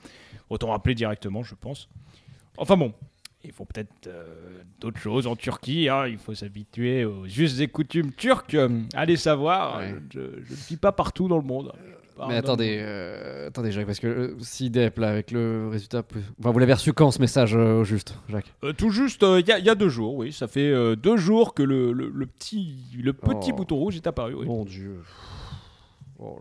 Autant 0.49 0.73
appeler 0.73 0.95
directement, 0.95 1.41
je 1.43 1.55
pense. 1.55 1.89
Enfin 2.57 2.77
bon, 2.77 2.93
Il 3.45 3.51
faut 3.51 3.65
peut-être 3.65 4.07
euh, 4.07 4.61
d'autres 4.79 4.99
choses 4.99 5.25
en 5.27 5.35
Turquie. 5.35 5.89
hein. 5.89 6.07
Il 6.07 6.17
faut 6.17 6.33
s'habituer 6.35 7.03
aux 7.05 7.27
justes 7.27 7.59
et 7.59 7.67
coutumes 7.67 8.13
turques. 8.13 8.55
Allez 8.93 9.17
savoir, 9.17 9.79
Ouais. 9.79 9.95
je, 10.13 10.19
je 10.43 10.51
ne 10.51 10.57
vis 10.69 10.77
pas 10.77 10.91
partout 10.91 11.27
dans 11.27 11.37
le 11.37 11.43
monde. 11.43 11.73
Mais 12.27 12.35
attendez, 12.35 12.77
euh, 12.81 13.47
attendez, 13.47 13.71
Jacques, 13.71 13.85
parce 13.87 13.99
que 13.99 14.07
euh, 14.07 14.35
si 14.39 14.69
Dep, 14.69 14.97
là, 14.99 15.09
avec 15.09 15.31
le 15.31 15.67
résultat. 15.71 16.03
plus- 16.03 16.21
Enfin, 16.39 16.51
vous 16.51 16.59
l'avez 16.59 16.73
reçu 16.73 16.93
quand 16.93 17.11
ce 17.11 17.19
message 17.19 17.55
euh, 17.55 17.79
au 17.81 17.83
juste, 17.83 18.15
Jacques 18.29 18.53
Euh, 18.63 18.71
tout 18.73 18.89
juste, 18.91 19.23
il 19.23 19.47
y, 19.47 19.51
a- 19.51 19.59
y 19.59 19.69
a 19.69 19.75
deux 19.75 19.89
jours, 19.89 20.15
oui. 20.15 20.31
Ça 20.31 20.47
fait 20.47 20.95
deux 20.95 21.17
jours 21.17 21.53
que 21.53 21.63
le, 21.63 21.91
le- 21.91 22.09
le 22.09 22.25
petit, 22.25 22.75
le 23.01 23.13
petit 23.13 23.51
Oh. 23.51 23.55
bouton 23.55 23.75
rouge 23.77 23.95
est 23.95 24.05
apparu. 24.07 24.35
oui. 24.35 24.45
Mon 24.45 24.63
Dieu. 24.65 24.99
Oh. 26.19 26.39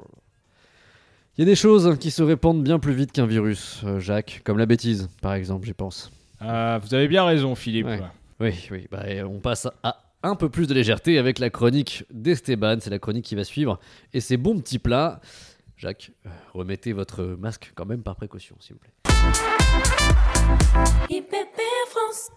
Il 1.38 1.40
y 1.40 1.42
a 1.42 1.46
des 1.46 1.56
choses 1.56 1.96
qui 1.98 2.10
se 2.10 2.22
répandent 2.22 2.62
bien 2.62 2.78
plus 2.78 2.92
vite 2.92 3.12
qu'un 3.12 3.26
virus, 3.26 3.82
Jacques, 3.98 4.42
comme 4.44 4.58
la 4.58 4.66
bêtise, 4.66 5.08
par 5.22 5.32
exemple, 5.34 5.66
j'y 5.66 5.72
pense. 5.72 6.12
Ah, 6.40 6.78
vous 6.82 6.92
avez 6.94 7.08
bien 7.08 7.24
raison, 7.24 7.54
Philippe. 7.54 7.86
Ouais. 7.86 8.00
Oui, 8.40 8.52
oui, 8.70 8.86
bah, 8.90 9.04
on 9.26 9.38
passe 9.38 9.66
à 9.82 9.98
un 10.24 10.34
peu 10.36 10.48
plus 10.48 10.66
de 10.68 10.74
légèreté 10.74 11.18
avec 11.18 11.38
la 11.38 11.50
chronique 11.50 12.04
d'Esteban, 12.12 12.76
c'est 12.80 12.90
la 12.90 12.98
chronique 12.98 13.24
qui 13.24 13.34
va 13.34 13.44
suivre, 13.44 13.80
et 14.12 14.20
ces 14.20 14.36
bons 14.36 14.58
petits 14.60 14.78
plats. 14.78 15.20
Jacques, 15.82 16.12
euh, 16.26 16.30
remettez 16.54 16.92
votre 16.92 17.24
masque 17.24 17.72
quand 17.74 17.86
même 17.86 18.04
par 18.04 18.14
précaution, 18.14 18.54
s'il 18.60 18.76
vous 18.76 18.78
plaît. 18.78 18.92
France. 21.90 22.30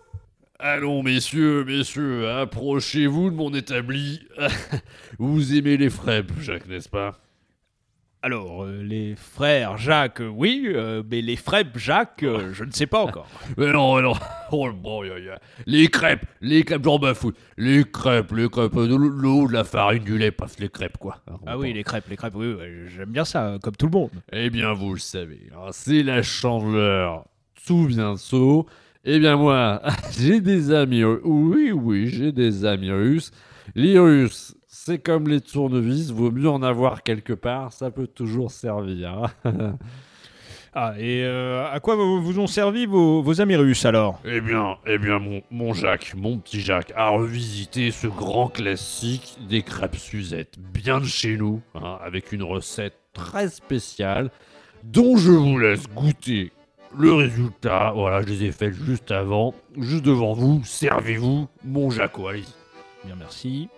Allons, 0.57 1.03
messieurs, 1.03 1.63
messieurs, 1.63 2.27
approchez-vous 2.27 3.29
de 3.29 3.35
mon 3.35 3.53
établi. 3.53 4.27
Vous 5.19 5.53
aimez 5.55 5.77
les 5.77 5.91
frèbes, 5.91 6.31
Jacques, 6.39 6.67
n'est-ce 6.67 6.89
pas? 6.89 7.19
Alors, 8.25 8.63
euh, 8.63 8.81
les 8.81 9.13
frères 9.15 9.77
Jacques, 9.77 10.19
euh, 10.19 10.27
oui, 10.27 10.63
euh, 10.65 11.03
mais 11.11 11.21
les 11.21 11.35
frères 11.35 11.65
Jacques, 11.75 12.25
je 12.53 12.63
ne 12.63 12.71
sais 12.71 12.87
pas 12.87 13.03
encore. 13.03 13.27
Mais 13.57 13.71
non, 13.71 14.01
non. 14.01 14.13
Oh, 14.51 14.67
bon, 14.71 15.03
y 15.03 15.11
a- 15.11 15.19
y 15.19 15.29
a- 15.29 15.39
Les 15.67 15.87
crêpes, 15.89 16.25
les 16.41 16.63
crêpes, 16.63 16.83
j'en 16.83 16.97
bafouille. 16.97 17.33
Les 17.57 17.83
crêpes, 17.83 18.31
les 18.31 18.49
crêpes, 18.49 18.73
de 18.75 18.95
l'eau, 18.95 19.47
de 19.47 19.53
la 19.53 19.63
farine, 19.63 20.03
du 20.03 20.17
lait, 20.17 20.31
passe 20.31 20.57
les 20.59 20.69
crêpes, 20.69 20.97
quoi. 20.97 21.17
Ah 21.45 21.55
oui, 21.55 21.71
les 21.71 21.83
crêpes, 21.83 22.05
les 22.09 22.15
crêpes, 22.17 22.33
oui, 22.35 22.51
ouais, 22.53 22.85
j'aime 22.95 23.11
bien 23.11 23.25
ça, 23.25 23.59
comme 23.61 23.75
tout 23.75 23.85
le 23.85 23.91
monde. 23.91 24.09
Eh 24.31 24.49
bien, 24.49 24.73
vous 24.73 24.93
le 24.95 24.99
savez, 24.99 25.51
hein, 25.55 25.69
c'est 25.71 26.01
la 26.01 26.23
chandeleur 26.23 27.25
Tsubianso. 27.63 28.65
Eh 29.03 29.19
bien, 29.19 29.35
moi, 29.35 29.83
j'ai 30.17 30.41
des 30.41 30.71
amis. 30.71 31.03
Oui, 31.03 31.71
oui, 31.71 32.07
j'ai 32.07 32.31
des 32.31 32.65
amis 32.65 32.89
russes. 32.91 33.29
Les 33.75 33.99
Russes, 33.99 34.55
c'est 34.85 34.99
comme 34.99 35.27
les 35.27 35.41
tournevis, 35.41 36.11
vaut 36.11 36.29
mieux 36.29 36.47
en 36.47 36.61
avoir 36.61 37.01
quelque 37.01 37.33
part, 37.33 37.73
ça 37.73 37.89
peut 37.89 38.05
toujours 38.05 38.51
servir. 38.51 39.29
hein. 39.43 39.77
Ah, 40.77 40.93
et 40.99 41.23
euh, 41.23 41.65
à 41.71 41.79
quoi 41.79 41.95
vous, 41.95 42.21
vous 42.21 42.37
ont 42.37 42.47
servi 42.47 42.85
vos, 42.85 43.21
vos 43.21 43.39
amis 43.39 43.55
russes 43.55 43.85
alors? 43.85 44.19
Eh 44.25 44.41
bien, 44.41 44.75
eh 44.85 44.97
bien, 44.97 45.19
mon, 45.19 45.41
mon 45.49 45.73
Jacques, 45.73 46.13
mon 46.17 46.37
petit 46.37 46.59
Jacques, 46.59 46.91
a 46.97 47.07
revisité 47.11 47.91
ce 47.91 48.07
grand 48.07 48.49
classique 48.49 49.37
des 49.47 49.61
crêpes 49.61 49.95
Suzette, 49.95 50.59
bien 50.59 50.99
de 50.99 51.05
chez 51.05 51.37
nous, 51.37 51.61
hein, 51.75 51.97
avec 52.03 52.33
une 52.33 52.43
recette 52.43 52.97
très 53.13 53.47
spéciale, 53.47 54.31
dont 54.83 55.15
je 55.15 55.31
vous 55.31 55.57
laisse 55.57 55.87
goûter 55.95 56.51
le 56.97 57.13
résultat. 57.13 57.93
Voilà, 57.95 58.21
je 58.23 58.27
les 58.27 58.43
ai 58.43 58.51
faites 58.51 58.73
juste 58.73 59.11
avant, 59.11 59.55
juste 59.77 60.03
devant 60.03 60.33
vous. 60.33 60.61
Servez-vous, 60.65 61.47
mon 61.63 61.89
Jacques, 61.89 62.19
allez 62.19 62.43
Bien, 63.05 63.15
merci. 63.17 63.69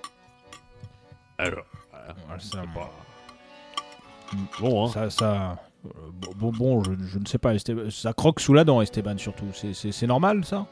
Alors, 1.38 1.65
ça, 2.39 2.63
bon, 4.60 4.86
hein. 4.86 4.89
ça, 4.91 5.10
ça- 5.10 5.60
euh, 5.86 5.89
bon, 6.13 6.32
bon, 6.36 6.51
bon, 6.51 6.84
je, 6.84 6.91
je 7.06 7.20
ne 7.20 7.25
sais 7.25 7.38
pas, 7.38 7.53
Esteban- 7.53 7.89
ça 7.89 8.13
croque 8.13 8.39
sous 8.39 8.53
la 8.53 8.63
dent, 8.63 8.82
Esteban, 8.82 9.17
surtout. 9.17 9.46
C'est- 9.53 9.74
C'est 9.74 9.91
c'est 9.91 10.08
normal, 10.08 10.44
ça? 10.46 10.65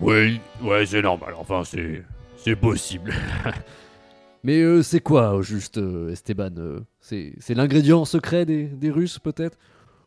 Oui, 0.00 0.40
ouais, 0.62 0.86
c'est 0.86 1.02
normal. 1.02 1.34
Enfin, 1.38 1.62
c'est, 1.64 2.02
c'est 2.36 2.56
possible. 2.56 3.12
Mais 4.42 4.60
euh, 4.62 4.82
c'est 4.82 5.00
quoi, 5.00 5.34
au 5.34 5.42
juste, 5.42 5.76
euh, 5.76 6.10
Esteban 6.12 6.48
euh, 6.56 6.80
C'est 7.00 7.34
c'est 7.40 7.52
l'ingrédient 7.54 8.06
secret 8.06 8.46
des, 8.46 8.64
des 8.64 8.90
Russes, 8.90 9.18
peut-être? 9.18 9.58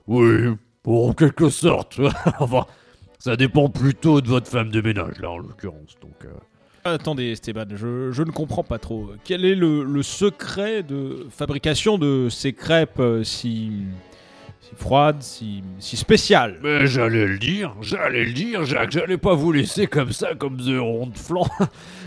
Oui, 0.08 0.56
pour 0.82 1.08
en 1.10 1.14
quelque 1.14 1.50
sorte. 1.50 2.00
enfin, 2.40 2.66
ça 3.20 3.36
dépend 3.36 3.70
plutôt 3.70 4.22
de 4.22 4.28
votre 4.28 4.50
femme 4.50 4.70
de 4.72 4.82
ménage, 4.82 5.20
là, 5.20 5.30
en 5.30 5.38
l'occurrence. 5.38 5.96
Donc, 6.02 6.16
euh, 6.26 6.30
Attendez, 6.86 7.32
Esteban, 7.32 7.66
je, 7.76 8.24
ne 8.24 8.32
comprends 8.32 8.64
pas 8.64 8.78
trop. 8.78 9.12
Quel 9.24 9.46
est 9.46 9.56
le, 9.56 10.04
secret 10.04 10.84
de 10.84 11.28
fabrication 11.30 11.98
de 11.98 12.28
ces 12.30 12.52
crêpes 12.52 13.00
euh, 13.00 13.24
si, 13.24 13.72
si 14.60 14.76
froides, 14.76 15.22
si, 15.22 15.64
si 15.80 15.96
spéciales? 15.96 16.60
Mais 16.62 16.86
j'allais 16.86 17.26
le 17.26 17.40
dire, 17.40 17.74
j'allais 17.80 18.26
le 18.26 18.34
dire, 18.34 18.66
Jacques, 18.66 18.92
j'allais 18.92 19.18
pas 19.18 19.34
vous 19.34 19.54
laisser 19.54 19.88
comme 19.88 20.12
ça, 20.12 20.36
comme 20.36 20.58
de 20.58 20.78
rond 20.78 21.08
de 21.08 21.18
flanc. 21.18 21.48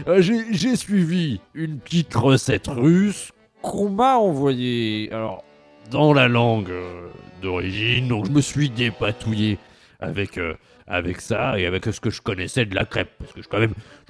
Euh, 0.09 0.21
j'ai, 0.21 0.77
suivi 0.77 1.41
une 1.55 1.79
petite 1.79 2.15
recette 2.15 2.67
russe 2.69 3.33
qu'on 3.63 3.89
m'a 3.89 4.19
envoyée, 4.19 5.09
alors, 5.11 5.43
dans 5.91 6.13
la 6.13 6.29
langue 6.29 6.71
euh, 6.71 7.09
d'origine, 7.41 8.07
donc 8.09 8.27
je 8.27 8.31
me 8.31 8.43
suis 8.43 8.69
dépatouillé 8.69 9.57
avec, 9.99 10.39
avec 10.87 11.21
ça 11.21 11.59
et 11.59 11.67
avec 11.67 11.85
ce 11.87 12.01
que 12.01 12.11
je 12.11 12.23
connaissais 12.23 12.65
de 12.65 12.75
la 12.75 12.85
crêpe, 12.85 13.11
parce 13.19 13.33
que 13.33 13.43
je, 13.43 13.49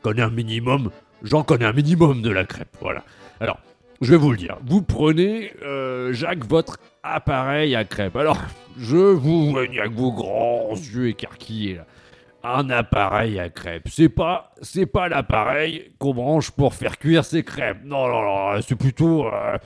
connais 0.02 0.22
un 0.22 0.30
minimum, 0.30 0.90
j'en 1.22 1.42
connais 1.42 1.64
un 1.64 1.72
minimum 1.72 2.22
de 2.22 2.30
la 2.30 2.44
crêpe, 2.44 2.76
voilà. 2.80 3.02
Alors, 3.40 3.58
je 4.00 4.10
vais 4.10 4.18
vous 4.18 4.30
le 4.30 4.36
dire, 4.36 4.58
vous 4.64 4.82
prenez, 4.82 5.52
euh, 5.62 6.12
Jacques, 6.12 6.44
votre 6.44 6.78
appareil 7.02 7.74
à 7.74 7.84
crêpe. 7.84 8.16
Alors, 8.16 8.38
je 8.78 8.96
vous 8.96 9.50
vois 9.50 9.62
avec 9.62 9.92
vos 9.92 10.12
grands 10.12 10.74
yeux 10.74 11.08
écarquillés 11.08 11.76
là. 11.76 11.86
Un 12.44 12.70
appareil 12.70 13.40
à 13.40 13.48
crêpes. 13.48 13.88
C'est 13.90 14.08
pas, 14.08 14.52
c'est 14.62 14.86
pas 14.86 15.08
l'appareil 15.08 15.90
qu'on 15.98 16.14
branche 16.14 16.52
pour 16.52 16.74
faire 16.74 16.96
cuire 16.96 17.24
ses 17.24 17.42
crêpes. 17.42 17.78
Non, 17.84 18.06
non, 18.06 18.22
non, 18.22 18.60
c'est 18.62 18.76
plutôt, 18.76 19.26
euh, 19.26 19.58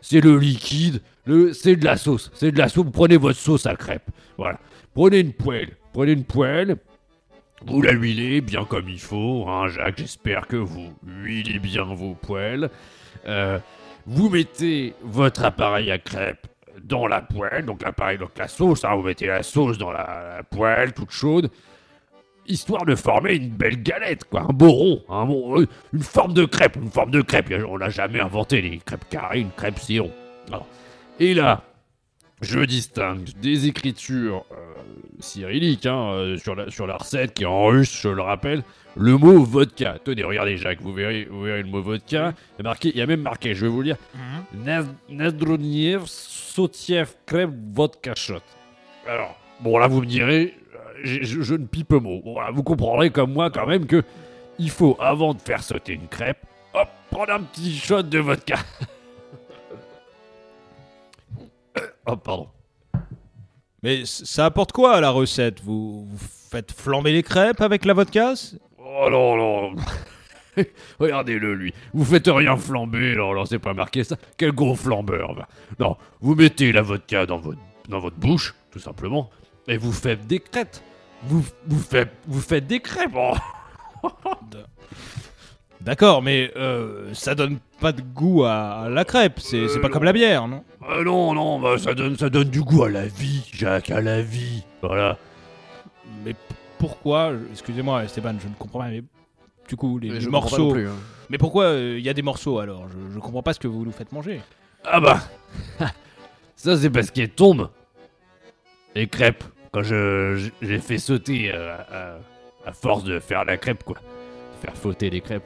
c'est 0.00 0.20
le 0.20 0.38
liquide. 0.38 1.00
Le, 1.24 1.52
c'est 1.52 1.74
de 1.74 1.84
la 1.84 1.96
sauce. 1.96 2.30
C'est 2.34 2.52
de 2.52 2.58
la 2.58 2.68
sauce. 2.68 2.84
Vous 2.84 2.92
prenez 2.92 3.16
votre 3.16 3.38
sauce 3.38 3.66
à 3.66 3.74
crêpes. 3.74 4.08
Voilà. 4.36 4.60
Prenez 4.94 5.18
une 5.18 5.32
poêle. 5.32 5.70
Prenez 5.92 6.12
une 6.12 6.24
poêle. 6.24 6.76
Vous 7.66 7.82
la 7.82 7.92
huilez 7.92 8.40
bien 8.40 8.64
comme 8.64 8.88
il 8.88 9.00
faut, 9.00 9.46
hein, 9.48 9.68
Jacques. 9.68 9.98
J'espère 9.98 10.46
que 10.46 10.56
vous 10.56 10.92
huilez 11.04 11.58
bien 11.58 11.84
vos 11.84 12.14
poêles. 12.14 12.70
Euh, 13.26 13.58
vous 14.06 14.28
mettez 14.28 14.94
votre 15.02 15.44
appareil 15.44 15.90
à 15.90 15.98
crêpes 15.98 16.46
dans 16.84 17.06
la 17.06 17.20
poêle, 17.20 17.64
donc 17.66 17.82
l'appareil, 17.82 18.18
donc 18.18 18.30
la 18.38 18.48
sauce, 18.48 18.84
hein, 18.84 18.94
vous 18.94 19.02
mettez 19.02 19.26
la 19.26 19.42
sauce 19.42 19.76
dans 19.76 19.90
la, 19.90 20.42
poêle 20.50 20.92
toute 20.92 21.10
chaude, 21.10 21.50
histoire 22.46 22.86
de 22.86 22.94
former 22.94 23.34
une 23.34 23.50
belle 23.50 23.82
galette, 23.82 24.24
quoi, 24.24 24.42
un 24.42 24.52
beau 24.52 24.70
rond, 24.70 25.02
un 25.08 25.26
bon- 25.26 25.60
euh, 25.60 25.66
une 25.92 26.02
forme 26.02 26.32
de 26.32 26.44
crêpe, 26.44 26.76
une 26.76 26.90
forme 26.90 27.10
de 27.10 27.20
crêpe. 27.20 27.52
On 27.68 27.78
n'a 27.78 27.90
jamais 27.90 28.20
inventé 28.20 28.62
les 28.62 28.78
crêpes 28.78 29.08
carrées, 29.10 29.40
une 29.40 29.50
crêpe 29.50 29.78
c'est 29.78 29.98
rond. 29.98 30.12
Et 31.20 31.34
là, 31.34 31.64
je 32.40 32.60
distingue 32.60 33.28
des 33.40 33.66
écritures 33.66 34.44
euh, 34.52 34.56
cyrilliques 35.20 35.86
hein, 35.86 36.10
euh, 36.12 36.36
sur, 36.38 36.54
la, 36.54 36.70
sur 36.70 36.86
la 36.86 36.96
recette 36.96 37.34
qui 37.34 37.42
est 37.42 37.46
en 37.46 37.66
russe, 37.66 38.00
je 38.02 38.08
le 38.08 38.22
rappelle, 38.22 38.62
le 38.96 39.16
mot 39.16 39.42
vodka. 39.44 39.96
Tenez, 40.04 40.22
regardez 40.24 40.56
Jacques, 40.56 40.80
vous 40.80 40.92
verrez, 40.92 41.24
vous 41.30 41.42
verrez 41.42 41.62
le 41.62 41.68
mot 41.68 41.82
vodka. 41.82 42.32
Il 42.58 42.62
y, 42.62 42.66
a 42.66 42.68
marqué, 42.68 42.88
il 42.90 42.96
y 42.96 43.02
a 43.02 43.06
même 43.06 43.22
marqué, 43.22 43.54
je 43.54 43.62
vais 43.66 43.70
vous 43.70 43.80
le 43.80 43.86
lire, 43.86 43.96
Naz- 44.54 44.92
Nazdroniev 45.08 46.02
Sotiev 46.06 47.14
Krep 47.26 47.50
Vodka 47.72 48.14
Shot. 48.14 48.40
Alors, 49.06 49.36
bon 49.60 49.78
là 49.78 49.86
vous 49.88 50.00
me 50.00 50.06
direz, 50.06 50.54
euh, 50.74 50.78
je, 51.04 51.42
je 51.42 51.54
ne 51.54 51.66
pipe 51.66 51.92
mot. 51.92 52.20
Bon, 52.22 52.36
vous 52.52 52.62
comprendrez 52.62 53.10
comme 53.10 53.32
moi 53.32 53.50
quand 53.50 53.66
même 53.66 53.86
que 53.86 54.02
il 54.58 54.70
faut, 54.70 54.96
avant 55.00 55.34
de 55.34 55.40
faire 55.40 55.62
sauter 55.62 55.92
une 55.92 56.08
crêpe, 56.08 56.44
hop, 56.74 56.88
prendre 57.10 57.32
un 57.32 57.42
petit 57.42 57.72
shot 57.76 58.02
de 58.02 58.18
vodka. 58.18 58.56
oh, 62.06 62.16
pardon. 62.16 62.48
Mais 63.82 64.04
ça 64.04 64.46
apporte 64.46 64.72
quoi 64.72 64.96
à 64.96 65.00
la 65.00 65.10
recette? 65.10 65.60
Vous, 65.62 66.06
vous 66.06 66.26
faites 66.50 66.72
flamber 66.72 67.12
les 67.12 67.22
crêpes 67.22 67.60
avec 67.60 67.84
la 67.84 67.94
vodka? 67.94 68.34
Oh 68.78 69.08
non, 69.10 69.36
non. 69.36 69.76
Regardez-le, 70.98 71.54
lui. 71.54 71.72
Vous 71.94 72.04
faites 72.04 72.26
rien 72.26 72.56
flamber, 72.56 73.14
non, 73.14 73.34
non, 73.34 73.44
c'est 73.44 73.58
pas 73.58 73.74
marqué 73.74 74.02
ça. 74.02 74.16
Quel 74.36 74.52
gros 74.52 74.74
flambeur. 74.74 75.34
va. 75.34 75.48
Non, 75.78 75.96
vous 76.20 76.34
mettez 76.34 76.72
la 76.72 76.82
vodka 76.82 77.26
dans 77.26 77.38
votre, 77.38 77.60
dans 77.88 78.00
votre 78.00 78.16
bouche, 78.16 78.54
tout 78.72 78.80
simplement, 78.80 79.30
et 79.68 79.76
vous 79.76 79.92
faites 79.92 80.26
des 80.26 80.40
crêpes. 80.40 80.78
Vous, 81.24 81.44
vous, 81.66 81.80
faites, 81.80 82.12
vous 82.26 82.40
faites 82.40 82.66
des 82.66 82.80
crêpes. 82.80 83.14
oh. 83.14 83.34
D'accord, 85.80 86.22
mais 86.22 86.52
euh, 86.56 87.12
ça 87.14 87.34
donne 87.34 87.58
pas 87.80 87.92
de 87.92 88.02
goût 88.02 88.44
à, 88.44 88.80
à 88.82 88.88
la 88.88 89.04
crêpe. 89.04 89.38
C'est 89.40 89.68
c'est 89.68 89.80
pas 89.80 89.86
Euh, 89.86 89.90
comme 89.90 90.04
la 90.04 90.12
bière, 90.12 90.48
non? 90.48 90.64
Ah 90.86 91.02
non, 91.04 91.32
non, 91.34 91.60
bah, 91.60 91.78
ça, 91.78 91.94
donne, 91.94 92.16
ça 92.16 92.28
donne 92.30 92.48
du 92.50 92.62
goût 92.62 92.82
à 92.84 92.88
la 92.90 93.06
vie, 93.06 93.48
Jacques, 93.52 93.90
à 93.90 94.00
la 94.00 94.20
vie. 94.20 94.64
Voilà. 94.82 95.16
Mais 96.24 96.32
p- 96.34 96.38
pourquoi 96.78 97.32
Excusez-moi, 97.52 98.04
Esteban, 98.04 98.34
je 98.42 98.48
ne 98.48 98.54
comprends 98.54 98.80
pas. 98.80 98.88
Mais 98.88 99.02
du 99.68 99.76
coup, 99.76 99.98
les, 99.98 100.08
Mais 100.08 100.14
les 100.14 100.20
je 100.20 100.28
comprends 100.28 100.48
pas 100.50 100.56
non 100.58 100.62
morceaux. 100.64 100.74
plus, 100.74 100.88
hein. 100.88 100.92
Mais 101.30 101.38
pourquoi 101.38 101.70
il 101.74 102.00
y 102.00 102.08
a 102.08 102.14
des 102.14 102.22
morceaux 102.22 102.58
alors? 102.58 102.88
Je, 102.88 103.14
je 103.14 103.18
comprends 103.20 103.42
pas 103.42 103.52
ce 103.52 103.60
que 103.60 103.68
vous 103.68 103.84
nous 103.84 103.92
faites 103.92 104.10
manger. 104.12 104.40
Ah 104.84 104.98
bah, 105.00 105.20
ça 106.56 106.76
c'est 106.76 106.90
parce 106.90 107.10
qu'elles 107.10 107.30
tombent. 107.30 107.68
Les 108.94 109.06
crêpes, 109.06 109.44
quand 109.72 109.82
je, 109.82 110.34
je- 110.36 110.50
j'ai 110.66 110.78
fait 110.78 110.98
sauter 110.98 111.52
euh, 111.54 111.76
à, 111.92 112.68
À 112.68 112.72
force 112.72 113.04
de 113.04 113.20
faire 113.20 113.44
la 113.44 113.56
crêpe, 113.58 113.84
quoi. 113.84 113.96
Faire 114.60 114.76
fauter 114.76 115.08
les 115.10 115.20
crêpes. 115.20 115.44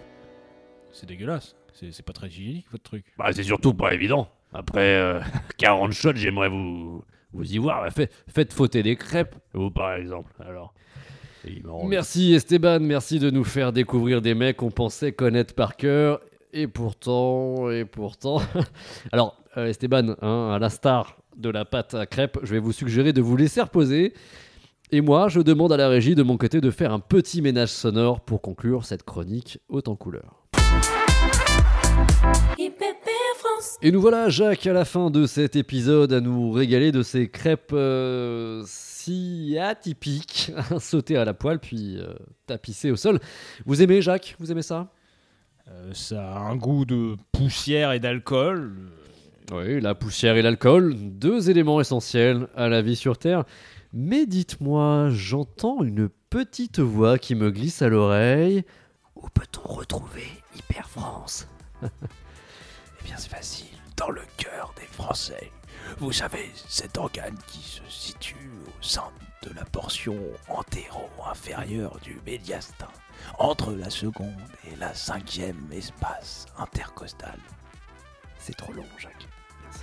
C'est 0.93 1.07
dégueulasse. 1.07 1.57
C'est 1.73 2.05
pas 2.05 2.13
très 2.13 2.29
hygiénique 2.29 2.67
votre 2.71 2.85
truc. 2.85 3.05
Bah, 3.19 3.33
c'est 3.33 3.43
surtout 3.43 3.75
pas 3.75 3.95
évident. 3.95 4.29
Après 4.53 4.97
euh, 4.97 5.21
40 5.59 5.93
shots, 5.93 6.15
j'aimerais 6.15 6.49
vous, 6.49 7.03
vous 7.33 7.53
y 7.55 7.59
voir. 7.59 7.83
Bah, 7.83 7.91
fait- 7.91 8.13
faites 8.29 8.53
fauter 8.53 8.83
des 8.83 8.97
crêpes, 8.97 9.35
vous 9.55 9.71
par 9.71 9.95
exemple. 9.95 10.33
Alors. 10.41 10.75
Et 11.45 11.61
Merci 11.89 12.35
Esteban, 12.35 12.79
merci 12.81 13.19
de 13.19 13.29
nous 13.31 13.43
faire 13.43 13.73
découvrir 13.73 14.23
des 14.23 14.33
mecs 14.35 14.59
qu'on 14.59 14.71
pensait 14.71 15.11
connaître 15.13 15.55
par 15.55 15.77
cœur. 15.77 16.21
Et 16.53 16.69
pourtant, 16.69 17.69
et 17.71 17.85
pourtant. 17.85 18.41
Alors, 19.13 19.43
euh, 19.57 19.67
Esteban, 19.67 20.15
hein, 20.21 20.51
à 20.55 20.59
la 20.61 20.69
star 20.69 21.17
de 21.37 21.49
la 21.49 21.65
pâte 21.65 21.95
à 21.95 22.07
crêpes, 22.07 22.39
je 22.43 22.53
vais 22.53 22.59
vous 22.61 22.71
suggérer 22.73 23.13
de 23.13 23.23
vous 23.23 23.37
laisser 23.37 23.61
reposer. 23.63 24.13
Et 24.93 25.01
moi, 25.01 25.29
je 25.29 25.41
demande 25.41 25.73
à 25.73 25.77
la 25.79 25.89
régie 25.89 26.15
de 26.15 26.23
mon 26.23 26.37
côté 26.37 26.61
de 26.61 26.71
faire 26.71 26.93
un 26.93 27.01
petit 27.01 27.41
ménage 27.43 27.71
sonore 27.71 28.21
pour 28.21 28.43
conclure 28.43 28.85
cette 28.85 29.03
chronique 29.03 29.59
haute 29.69 29.89
en 29.89 29.97
couleur. 29.97 30.42
Et 33.81 33.91
nous 33.91 34.01
voilà, 34.01 34.29
Jacques, 34.29 34.67
à 34.67 34.73
la 34.73 34.85
fin 34.85 35.11
de 35.11 35.27
cet 35.27 35.57
épisode, 35.57 36.13
à 36.13 36.21
nous 36.21 36.53
régaler 36.53 36.93
de 36.93 37.03
ces 37.03 37.29
crêpes 37.29 37.73
euh, 37.73 38.63
si 38.67 39.57
atypiques, 39.59 40.53
sautées 40.79 41.17
à 41.17 41.25
la 41.25 41.35
poêle 41.35 41.59
puis 41.59 41.99
euh, 41.99 42.15
tapissées 42.47 42.93
au 42.93 42.97
sol. 42.97 43.19
Vous 43.67 43.83
aimez, 43.83 44.01
Jacques 44.03 44.37
Vous 44.39 44.53
aimez 44.53 44.63
ça? 44.63 44.93
Euh, 45.69 45.93
ça 45.93 46.33
a 46.33 46.39
un 46.39 46.55
goût 46.55 46.85
de 46.85 47.17
poussière 47.33 47.93
et 47.93 47.99
d'alcool. 47.99 48.73
Oui, 49.53 49.81
la 49.81 49.95
poussière 49.95 50.37
et 50.37 50.43
l'alcool, 50.43 50.95
deux 50.97 51.51
éléments 51.51 51.81
essentiels 51.81 52.47
à 52.55 52.69
la 52.69 52.83
vie 52.83 52.97
sur 52.97 53.19
Terre. 53.19 53.45
Mais 53.93 54.27
dites-moi, 54.27 55.09
j'entends 55.11 55.83
une 55.83 56.09
petite 56.31 56.79
voix 56.79 57.19
qui 57.19 57.35
me 57.35 57.51
glisse 57.51 57.83
à 57.83 57.89
l'oreille. 57.89 58.63
Où 59.17 59.29
peut-on 59.29 59.69
retrouver 59.69 60.29
Hyper 60.57 60.89
France 60.89 61.49
bien 63.05 63.17
facile, 63.17 63.77
dans 63.97 64.11
le 64.11 64.23
cœur 64.37 64.73
des 64.77 64.87
Français. 64.87 65.51
Vous 65.99 66.13
savez, 66.13 66.51
cet 66.69 66.99
organe 66.99 67.37
qui 67.47 67.63
se 67.63 67.83
situe 67.89 68.51
au 68.67 68.83
centre 68.83 69.13
de 69.43 69.53
la 69.55 69.65
portion 69.65 70.17
antéro-inférieure 70.49 71.99
du 72.01 72.21
médiastin, 72.25 72.89
entre 73.39 73.73
la 73.73 73.91
seconde 73.91 74.41
et 74.71 74.77
la 74.77 74.95
cinquième 74.95 75.69
espace 75.73 76.47
intercostal. 76.59 77.39
C'est 78.39 78.57
trop 78.57 78.73
long, 78.73 78.87
Jacques. 78.99 79.29
Merci. 79.63 79.83